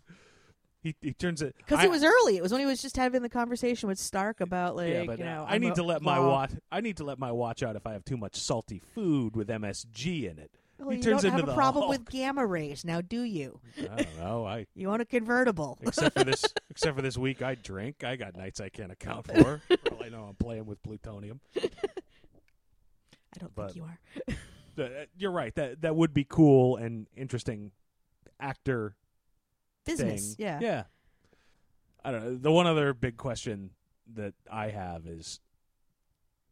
[0.82, 2.36] he he turns it Because it was early.
[2.38, 5.20] It was when he was just having the conversation with Stark about like, yeah, but
[5.20, 6.52] you know, I I'm need a- to let my watch.
[6.72, 9.48] I need to let my watch out if I have too much salty food with
[9.48, 10.52] MSG in it.
[10.80, 13.22] Well, he you turns don't into have a the problem with gamma rays, now do
[13.24, 13.60] you?
[13.80, 14.46] I don't know.
[14.46, 15.78] I You own a convertible.
[15.84, 18.04] except for this except for this week I drink.
[18.04, 19.62] I got nights I can't account for.
[19.68, 21.40] for all I know I'm playing with plutonium.
[21.58, 21.70] I
[23.40, 24.00] don't but- think you are.
[24.76, 25.54] The- uh, you're right.
[25.56, 27.72] That that would be cool and interesting
[28.40, 28.96] actor
[29.86, 30.46] Business, thing.
[30.46, 30.60] yeah.
[30.62, 30.84] Yeah.
[32.06, 32.36] I don't know.
[32.38, 33.72] The one other big question
[34.14, 35.40] that I have is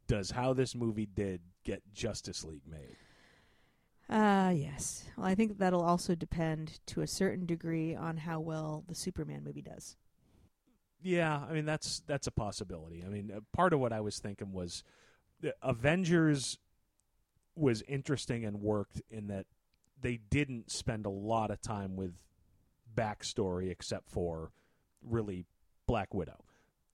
[0.08, 2.96] does how this movie did get Justice League made?
[4.10, 5.06] Uh yes.
[5.18, 9.44] Well, I think that'll also depend to a certain degree on how well the Superman
[9.44, 9.98] movie does.
[11.02, 13.04] Yeah, I mean that's that's a possibility.
[13.06, 14.84] I mean, uh, part of what I was thinking was
[15.42, 16.58] the Avengers
[17.56, 19.46] was interesting and worked in that
[20.02, 22.14] they didn't spend a lot of time with
[22.96, 24.52] backstory except for
[25.02, 25.46] really
[25.88, 26.44] Black Widow.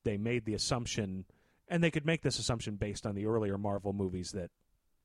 [0.03, 1.25] They made the assumption,
[1.67, 4.51] and they could make this assumption based on the earlier Marvel movies that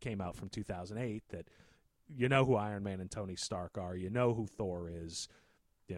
[0.00, 1.48] came out from 2008 that
[2.14, 5.28] you know who Iron Man and Tony Stark are, you know who Thor is,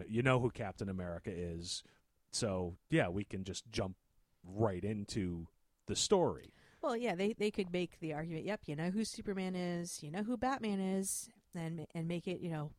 [0.07, 1.83] you know, who Captain America is.
[2.31, 3.95] So, yeah, we can just jump
[4.43, 5.47] right into
[5.87, 6.53] the story.
[6.81, 8.45] Well, yeah, they they could make the argument.
[8.45, 12.39] Yep, you know who Superman is, you know who Batman is, and and make it
[12.39, 12.71] you know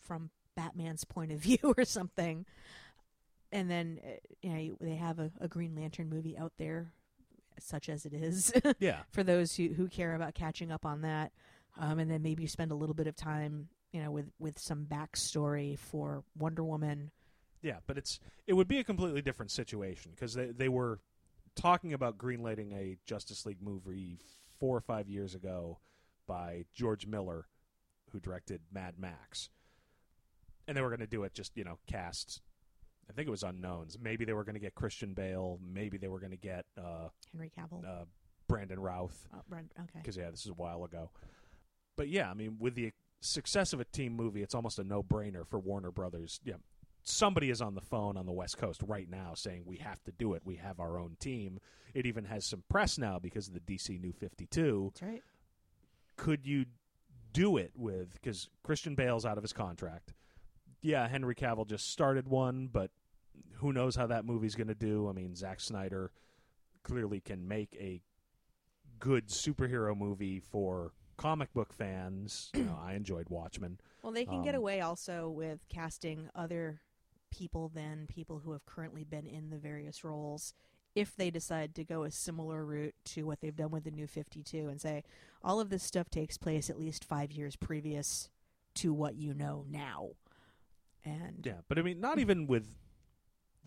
[0.00, 2.46] from Batman's point of view or something.
[3.52, 4.10] And then uh,
[4.42, 6.88] you know they have a, a Green Lantern movie out there,
[7.60, 9.02] such as it is, Yeah.
[9.10, 11.30] for those who who care about catching up on that.
[11.78, 14.58] Um, and then maybe you spend a little bit of time, you know, with with
[14.58, 17.10] some backstory for Wonder Woman.
[17.62, 21.00] Yeah, but it's it would be a completely different situation because they they were
[21.56, 24.18] talking about greenlighting a Justice League movie
[24.60, 25.78] four or five years ago
[26.26, 27.46] by George Miller,
[28.12, 29.48] who directed Mad Max,
[30.68, 32.40] and they were going to do it just you know cast.
[33.08, 33.98] I think it was unknowns.
[34.00, 35.58] Maybe they were going to get Christian Bale.
[35.62, 37.84] Maybe they were going to get uh, Henry Cavill.
[37.84, 38.04] uh,
[38.48, 39.26] Brandon Routh.
[39.34, 39.98] Oh, Brent- okay.
[40.02, 41.10] because yeah, this is a while ago.
[41.96, 45.46] But yeah, I mean, with the success of a team movie, it's almost a no-brainer
[45.46, 46.40] for Warner Brothers.
[46.44, 46.54] Yeah,
[47.02, 50.12] somebody is on the phone on the West Coast right now saying we have to
[50.12, 50.42] do it.
[50.44, 51.58] We have our own team.
[51.94, 54.92] It even has some press now because of the DC New Fifty Two.
[54.94, 55.22] That's right.
[56.16, 56.66] Could you
[57.32, 60.12] do it with because Christian Bale's out of his contract?
[60.80, 62.90] Yeah, Henry Cavill just started one, but
[63.54, 65.08] who knows how that movie's going to do?
[65.08, 66.10] I mean, Zack Snyder
[66.82, 68.02] clearly can make a
[68.98, 72.50] good superhero movie for comic book fans.
[72.54, 73.78] You know, I enjoyed Watchmen.
[74.02, 76.80] Well, they can get Um, away also with casting other
[77.30, 80.54] people than people who have currently been in the various roles
[80.94, 84.06] if they decide to go a similar route to what they've done with the new
[84.06, 85.02] 52 and say
[85.42, 88.30] all of this stuff takes place at least 5 years previous
[88.74, 90.10] to what you know now.
[91.04, 92.76] And Yeah, but I mean, not even with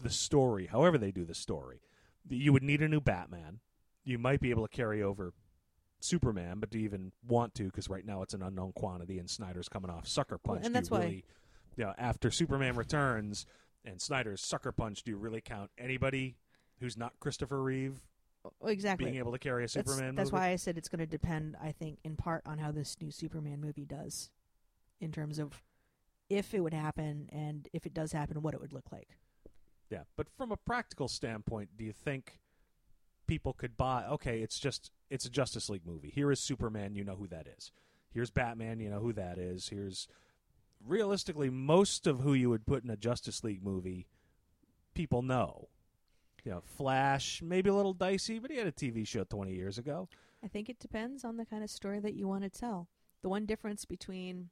[0.02, 0.68] the story.
[0.68, 1.82] However, they do the story,
[2.30, 3.60] you would need a new Batman.
[4.06, 5.34] You might be able to carry over
[6.00, 7.64] Superman, but do you even want to?
[7.66, 10.66] Because right now it's an unknown quantity, and Snyder's coming off Sucker Well, Punch.
[10.66, 11.26] and Do you that's why- really,
[11.76, 13.46] you know, after Superman Returns
[13.86, 16.38] and Snyder's Sucker Punch, do you really count anybody
[16.80, 18.02] who's not Christopher Reeve
[18.66, 19.06] exactly.
[19.06, 20.42] being able to carry a that's Superman that's movie?
[20.42, 23.12] why I said it's going to depend I think in part on how this new
[23.12, 24.30] Superman movie does
[25.02, 25.64] in terms of
[26.30, 29.18] if it would happen and if it does happen what it would look like.
[29.90, 32.40] Yeah, but from a practical standpoint, do you think
[33.28, 34.06] people could buy?
[34.06, 36.12] Okay, it's just it's a Justice League movie.
[36.14, 36.96] Here is Superman.
[36.96, 37.72] You know who that is.
[38.10, 38.80] Here's Batman.
[38.80, 39.70] You know who that is.
[39.70, 40.08] Here's
[40.86, 44.08] realistically most of who you would put in a Justice League movie.
[44.94, 45.70] People know.
[46.44, 49.78] You know, Flash maybe a little dicey, but he had a TV show twenty years
[49.78, 50.08] ago.
[50.44, 52.88] I think it depends on the kind of story that you want to tell.
[53.22, 54.50] The one difference between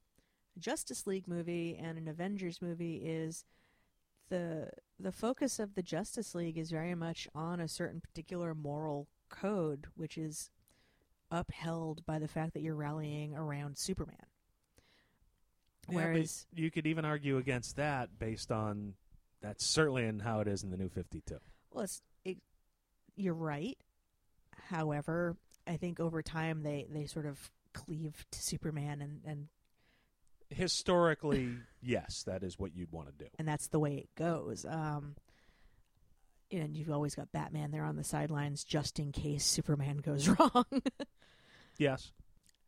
[0.55, 3.45] a Justice League movie and an Avengers movie is
[4.29, 4.69] the
[4.99, 9.87] the focus of the Justice League is very much on a certain particular moral code,
[9.95, 10.49] which is
[11.31, 14.15] upheld by the fact that you're rallying around Superman.
[15.89, 18.93] Yeah, Whereas, you could even argue against that based on
[19.41, 21.39] that's certainly in how it is in the New Fifty Two.
[21.71, 22.37] well, it's, it,
[23.15, 23.77] you're right.
[24.69, 25.35] However,
[25.67, 29.47] I think over time they, they sort of cleave to Superman and, and
[30.49, 33.29] Historically, yes, that is what you'd want to do.
[33.39, 34.65] and that's the way it goes.
[34.65, 35.15] Um,
[36.51, 40.65] and you've always got Batman there on the sidelines just in case Superman goes wrong.
[41.77, 42.11] Yes.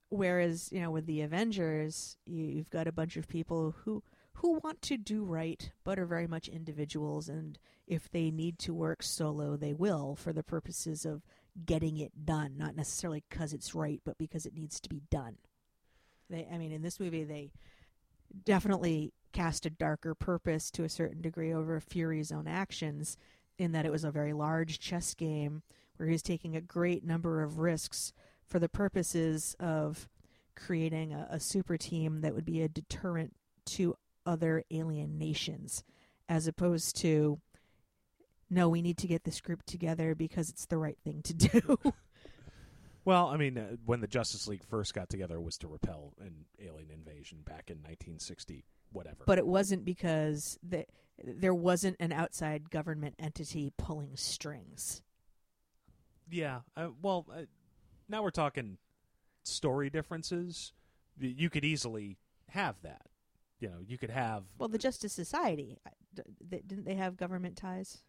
[0.10, 4.04] Whereas, you know, with the Avengers, you, you've got a bunch of people who
[4.34, 7.58] who want to do right, but are very much individuals, and
[7.88, 11.24] if they need to work solo, they will for the purposes of
[11.66, 15.38] getting it done, not necessarily because it's right, but because it needs to be done.
[16.30, 17.52] They, I mean, in this movie, they
[18.46, 23.18] definitely cast a darker purpose to a certain degree over Fury's own actions,
[23.58, 25.64] in that it was a very large chess game
[25.98, 28.14] where he was taking a great number of risks
[28.48, 30.08] for the purposes of
[30.56, 35.84] creating a, a super team that would be a deterrent to other alien nations,
[36.30, 37.40] as opposed to,
[38.50, 41.78] no, we need to get this group together because it's the right thing to do.
[43.08, 46.14] Well, I mean, uh, when the Justice League first got together, it was to repel
[46.20, 49.24] an alien invasion back in 1960, whatever.
[49.26, 50.86] But it wasn't because the,
[51.24, 55.02] there wasn't an outside government entity pulling strings.
[56.30, 57.44] yeah, uh, well, uh,
[58.10, 58.78] now we're talking
[59.46, 60.74] story differences.
[61.18, 62.18] Y- You could easily
[62.50, 63.04] have that.
[63.62, 67.16] You know, you could have Well, the Justice Society, I- d- th- didn't they have
[67.16, 68.00] government ties?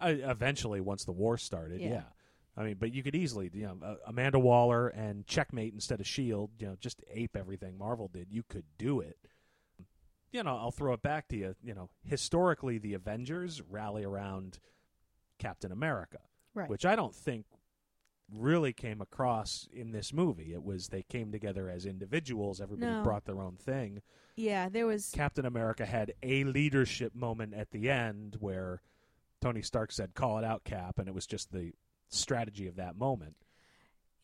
[0.00, 1.80] uh, eventually once the war started.
[1.80, 1.88] Yeah.
[1.90, 2.02] Yeah.
[2.56, 6.06] I mean, but you could easily, you know, uh, Amanda Waller and Checkmate instead of
[6.06, 8.28] Shield, you know, just ape everything Marvel did.
[8.30, 9.16] You could do it.
[10.32, 11.54] You know, I'll throw it back to you.
[11.62, 14.58] You know, historically, the Avengers rally around
[15.38, 16.18] Captain America,
[16.54, 16.68] Right.
[16.68, 17.46] which I don't think
[18.30, 20.52] really came across in this movie.
[20.54, 22.60] It was they came together as individuals.
[22.60, 23.02] Everybody No.
[23.02, 24.00] brought their own thing.
[24.36, 25.10] yeah, there was.
[25.14, 28.80] Captain America had a leadership moment at the end where
[29.42, 31.74] Tony Stark said, "Call it out, Cap," and it was just the
[32.14, 33.36] strategy of that moment.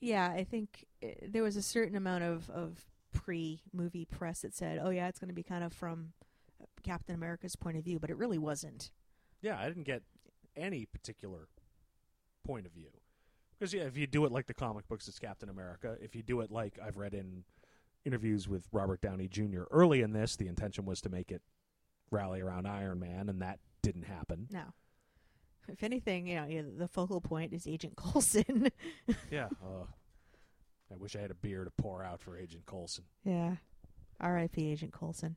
[0.00, 4.54] Yeah, I think uh, there was a certain amount of, of pre movie press that
[4.54, 6.12] said, oh, yeah, it's going to be kind of from
[6.60, 8.90] uh, Captain America's point of view, but it really wasn't.
[9.40, 10.02] Yeah, I didn't get
[10.56, 11.48] any particular
[12.44, 12.90] point of view
[13.58, 15.96] because yeah, if you do it like the comic books, it's Captain America.
[16.00, 17.44] If you do it like I've read in
[18.04, 19.62] interviews with Robert Downey Jr.
[19.70, 21.42] early in this, the intention was to make it
[22.10, 24.46] rally around Iron Man, and that didn't happen.
[24.50, 24.64] No.
[25.68, 28.70] If anything, you know, yeah, the focal point is Agent Coulson.
[29.30, 29.48] yeah.
[29.62, 29.84] Uh,
[30.92, 33.04] I wish I had a beer to pour out for Agent Coulson.
[33.24, 33.56] yeah.
[34.20, 34.72] R.I.P.
[34.72, 35.36] Agent Coulson.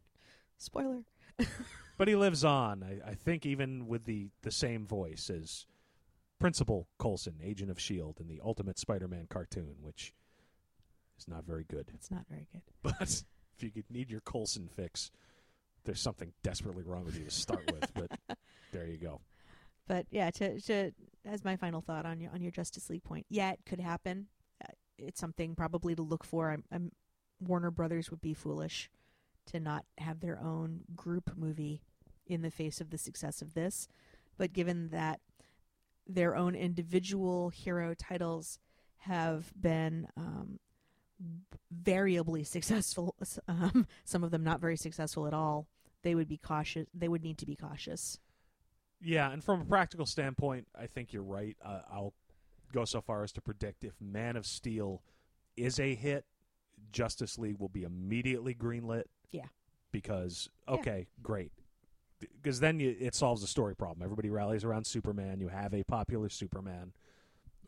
[0.58, 1.04] Spoiler.
[1.98, 2.84] But he lives on.
[2.84, 5.68] I, I think even with the, the same voice as
[6.40, 10.12] Principal Coulson, Agent of Shield, in the Ultimate Spider-Man cartoon, which
[11.20, 11.92] is not very good.
[11.94, 12.64] It's not very good.
[12.82, 13.24] But
[13.56, 15.12] if you could need your Coulson fix,
[15.84, 17.94] there's something desperately wrong with you to start with.
[17.94, 18.38] But
[18.72, 19.22] there you go.
[19.92, 20.92] But yeah, to to
[21.26, 24.28] as my final thought on your on your Justice League point, yeah, it could happen.
[24.64, 26.50] Uh, it's something probably to look for.
[26.50, 26.94] I'm, I'm
[27.42, 28.90] Warner Brothers would be foolish
[29.48, 31.82] to not have their own group movie
[32.26, 33.90] in the face of the success of this.
[34.38, 35.20] But given that
[36.08, 38.60] their own individual hero titles
[39.00, 40.60] have been um,
[41.70, 43.14] variably successful,
[43.46, 45.68] um, some of them not very successful at all,
[46.02, 46.88] they would be cautious.
[46.94, 48.22] They would need to be cautious.
[49.04, 51.58] Yeah, and from a practical standpoint, I think you're right.
[51.64, 52.14] Uh, I'll
[52.72, 55.02] go so far as to predict if Man of Steel
[55.58, 56.26] is a hit,
[56.92, 59.04] Justice League will be immediately greenlit.
[59.32, 59.46] Yeah.
[59.92, 60.76] Because Yeah.
[60.76, 61.52] okay, great.
[62.20, 64.04] Because then you, it solves the story problem.
[64.04, 65.40] Everybody rallies around Superman.
[65.40, 66.94] You have a popular Superman.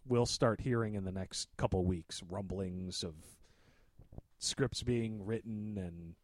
[0.05, 3.15] We'll start hearing in the next couple weeks rumblings of
[4.37, 6.15] scripts being written and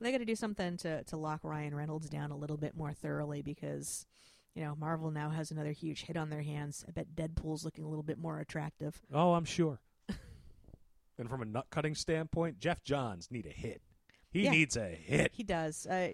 [0.00, 2.92] They got to do something to to lock Ryan Reynolds down a little bit more
[2.92, 4.06] thoroughly because,
[4.54, 6.84] you know, Marvel now has another huge hit on their hands.
[6.88, 9.00] I bet Deadpool's looking a little bit more attractive.
[9.12, 9.78] Oh, I'm sure.
[11.18, 13.82] and from a nut cutting standpoint, Geoff Johns need a hit.
[14.30, 14.50] He Yeah.
[14.52, 15.32] needs a hit.
[15.34, 15.86] He does.
[15.86, 16.12] Uh,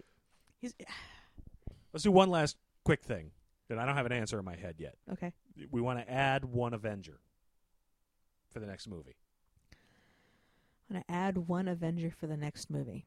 [0.60, 0.74] he's
[1.92, 3.30] Let's do one last quick thing
[3.68, 4.96] that I don't have an answer in my head yet.
[5.12, 5.32] okay.
[5.70, 7.20] We want to add one Avenger
[8.50, 9.16] for the next movie.
[10.90, 13.06] I'm gonna add one Avenger for the next movie.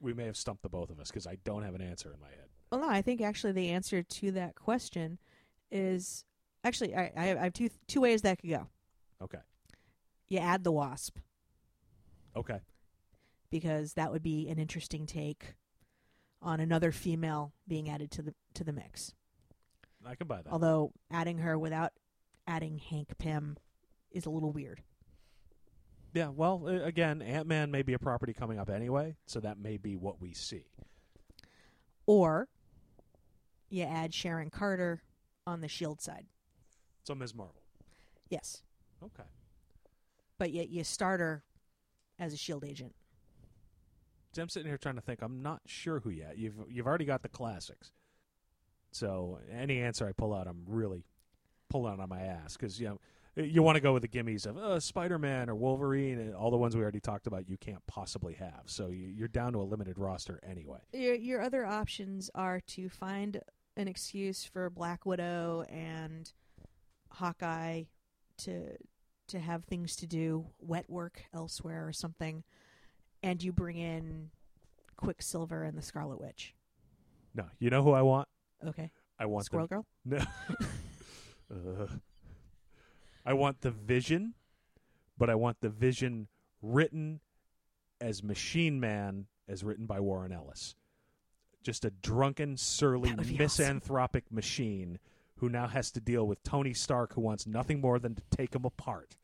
[0.00, 2.20] We may have stumped the both of us because I don't have an answer in
[2.20, 2.48] my head.
[2.72, 5.18] Well, no, I think actually the answer to that question
[5.70, 6.24] is
[6.64, 8.68] actually I, I have, I have two two ways that could go.
[9.22, 9.38] Okay.
[10.28, 11.18] You add the Wasp
[12.36, 12.60] Okay.
[13.50, 15.56] because that would be an interesting take
[16.40, 19.12] on another female being added to the to the mix.
[20.06, 20.50] I can buy that.
[20.50, 21.92] Although adding her without
[22.46, 23.58] adding Hank Pym
[24.10, 24.82] is a little weird.
[26.12, 29.58] Yeah, well, uh, again, Ant Man may be a property coming up anyway, so that
[29.58, 30.64] may be what we see.
[32.06, 32.48] Or
[33.68, 35.02] you add Sharon Carter
[35.46, 36.26] on the Shield side.
[37.04, 37.34] So Ms.
[37.34, 37.62] Marvel.
[38.28, 38.62] Yes,
[39.02, 39.24] Okay.
[40.38, 41.42] but yet you start her
[42.18, 42.94] as a Shield agent.
[44.34, 45.22] See, I'm sitting here trying to think.
[45.22, 46.38] I'm not sure who yet.
[46.38, 47.90] You've you've already got the classics.
[48.92, 51.02] So any answer I pull out, I'm really
[51.68, 53.00] pulling out on my ass because you know
[53.36, 56.56] you want to go with the gimmies of uh, Spider-Man or Wolverine and all the
[56.56, 57.48] ones we already talked about.
[57.48, 58.62] You can't possibly have.
[58.66, 60.80] So you, you're down to a limited roster anyway.
[60.92, 63.40] Your your other options are to find
[63.76, 66.30] an excuse for Black Widow and
[67.10, 67.84] Hawkeye
[68.38, 68.76] to
[69.28, 72.42] to have things to do, wet work elsewhere or something,
[73.22, 74.30] and you bring in
[74.96, 76.54] Quicksilver and the Scarlet Witch.
[77.32, 78.26] No, you know who I want?
[78.66, 79.86] Okay, I want Squirrel Girl.
[80.04, 80.18] no.
[81.52, 81.86] uh,
[83.24, 84.34] I want the Vision,
[85.18, 86.28] but I want the Vision
[86.62, 87.20] written
[88.00, 90.74] as Machine Man, as written by Warren Ellis.
[91.62, 94.98] Just a drunken, surly, That would be misanthropic machine
[95.36, 98.54] who now has to deal with Tony Stark, who wants nothing more than to take
[98.54, 99.16] him apart.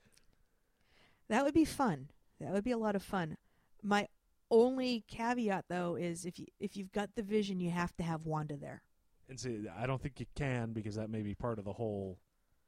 [1.28, 2.09] That would be fun.
[2.40, 3.36] That would be a lot of fun.
[3.82, 4.09] My
[4.51, 8.26] only caveat, though, is if you if you've got the vision, you have to have
[8.26, 8.82] Wanda there.
[9.28, 12.18] And see, I don't think you can because that may be part of the whole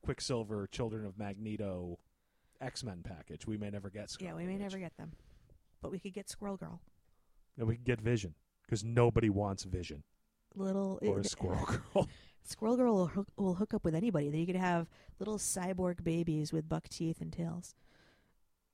[0.09, 1.99] Quicksilver, Children of Magneto,
[2.63, 3.47] X Men package.
[3.47, 4.11] We may never get.
[4.19, 4.63] yeah, we may Witch.
[4.63, 5.13] never get them,
[5.83, 6.81] but we could get Squirrel Girl.
[7.59, 8.33] And we can get Vision
[8.65, 10.03] because nobody wants Vision
[10.55, 12.09] Little or it- Squirrel Girl.
[12.43, 14.31] Squirrel Girl will hook, will hook up with anybody.
[14.31, 14.89] Then you could have
[15.19, 17.75] little cyborg babies with buck teeth and tails.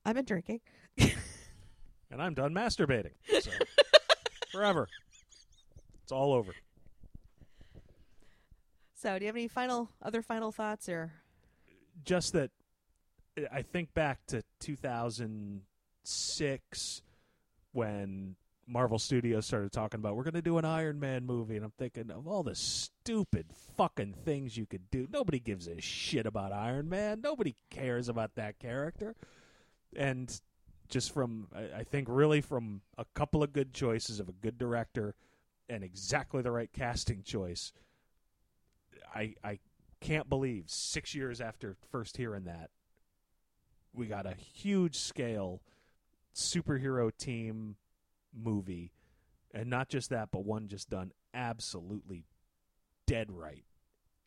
[0.04, 0.60] I've been drinking.
[0.98, 3.14] and I'm done masturbating.
[3.40, 3.50] So
[4.52, 4.86] forever.
[6.04, 6.52] It's all over.
[8.94, 11.10] So, do you have any final other final thoughts or?
[12.04, 12.50] Just that
[13.52, 17.02] I think back to 2006
[17.72, 18.36] when
[18.66, 21.72] Marvel Studios started talking about we're going to do an Iron Man movie and I'm
[21.76, 25.06] thinking of all the stupid fucking things you could do.
[25.10, 27.20] Nobody gives a shit about Iron Man.
[27.22, 29.14] Nobody cares about that character.
[29.94, 30.40] And
[30.88, 35.14] just from I think really from a couple of good choices of a good director
[35.68, 37.72] and exactly the right casting choice
[39.14, 39.58] I I
[40.04, 42.68] can't believe 6 years after first hearing that
[43.94, 45.62] we got a huge scale
[46.34, 47.76] superhero team
[48.34, 48.92] movie.
[49.52, 52.26] And not just that but one just done absolutely
[53.06, 53.64] dead right.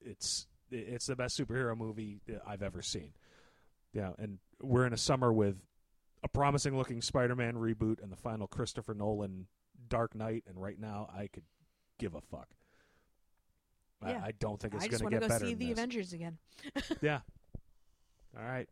[0.01, 3.13] It's it's the best superhero movie I've ever seen.
[3.93, 5.57] Yeah and we're in a summer with
[6.23, 9.45] a promising looking Spider-Man reboot and the final Christopher Nolan
[9.88, 10.43] Dark Knight.
[10.47, 11.45] And right now I could
[11.99, 12.49] give a fuck
[14.06, 14.22] Yeah.
[14.24, 15.60] I, I don't think it's I just going want to get go better see than
[15.60, 15.74] the this.
[15.80, 16.38] Avengers again.
[17.02, 17.20] Yeah.
[18.38, 18.68] All right.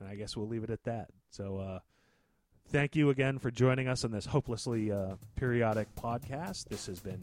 [0.00, 1.08] And I guess we'll leave it at that.
[1.30, 1.78] So, uh,
[2.68, 6.68] thank you again for joining us on this hopelessly uh, periodic podcast.
[6.68, 7.20] This has been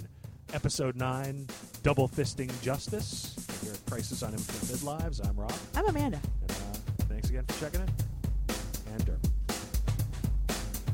[0.53, 1.47] episode nine,
[1.83, 3.35] Double Fisting Justice.
[3.61, 5.27] Here at Crisis on Infinite Midlives.
[5.27, 5.53] I'm Rob.
[5.75, 6.19] I'm Amanda.
[6.41, 6.55] And uh,
[7.09, 7.89] thanks again for checking in.
[8.93, 9.30] And.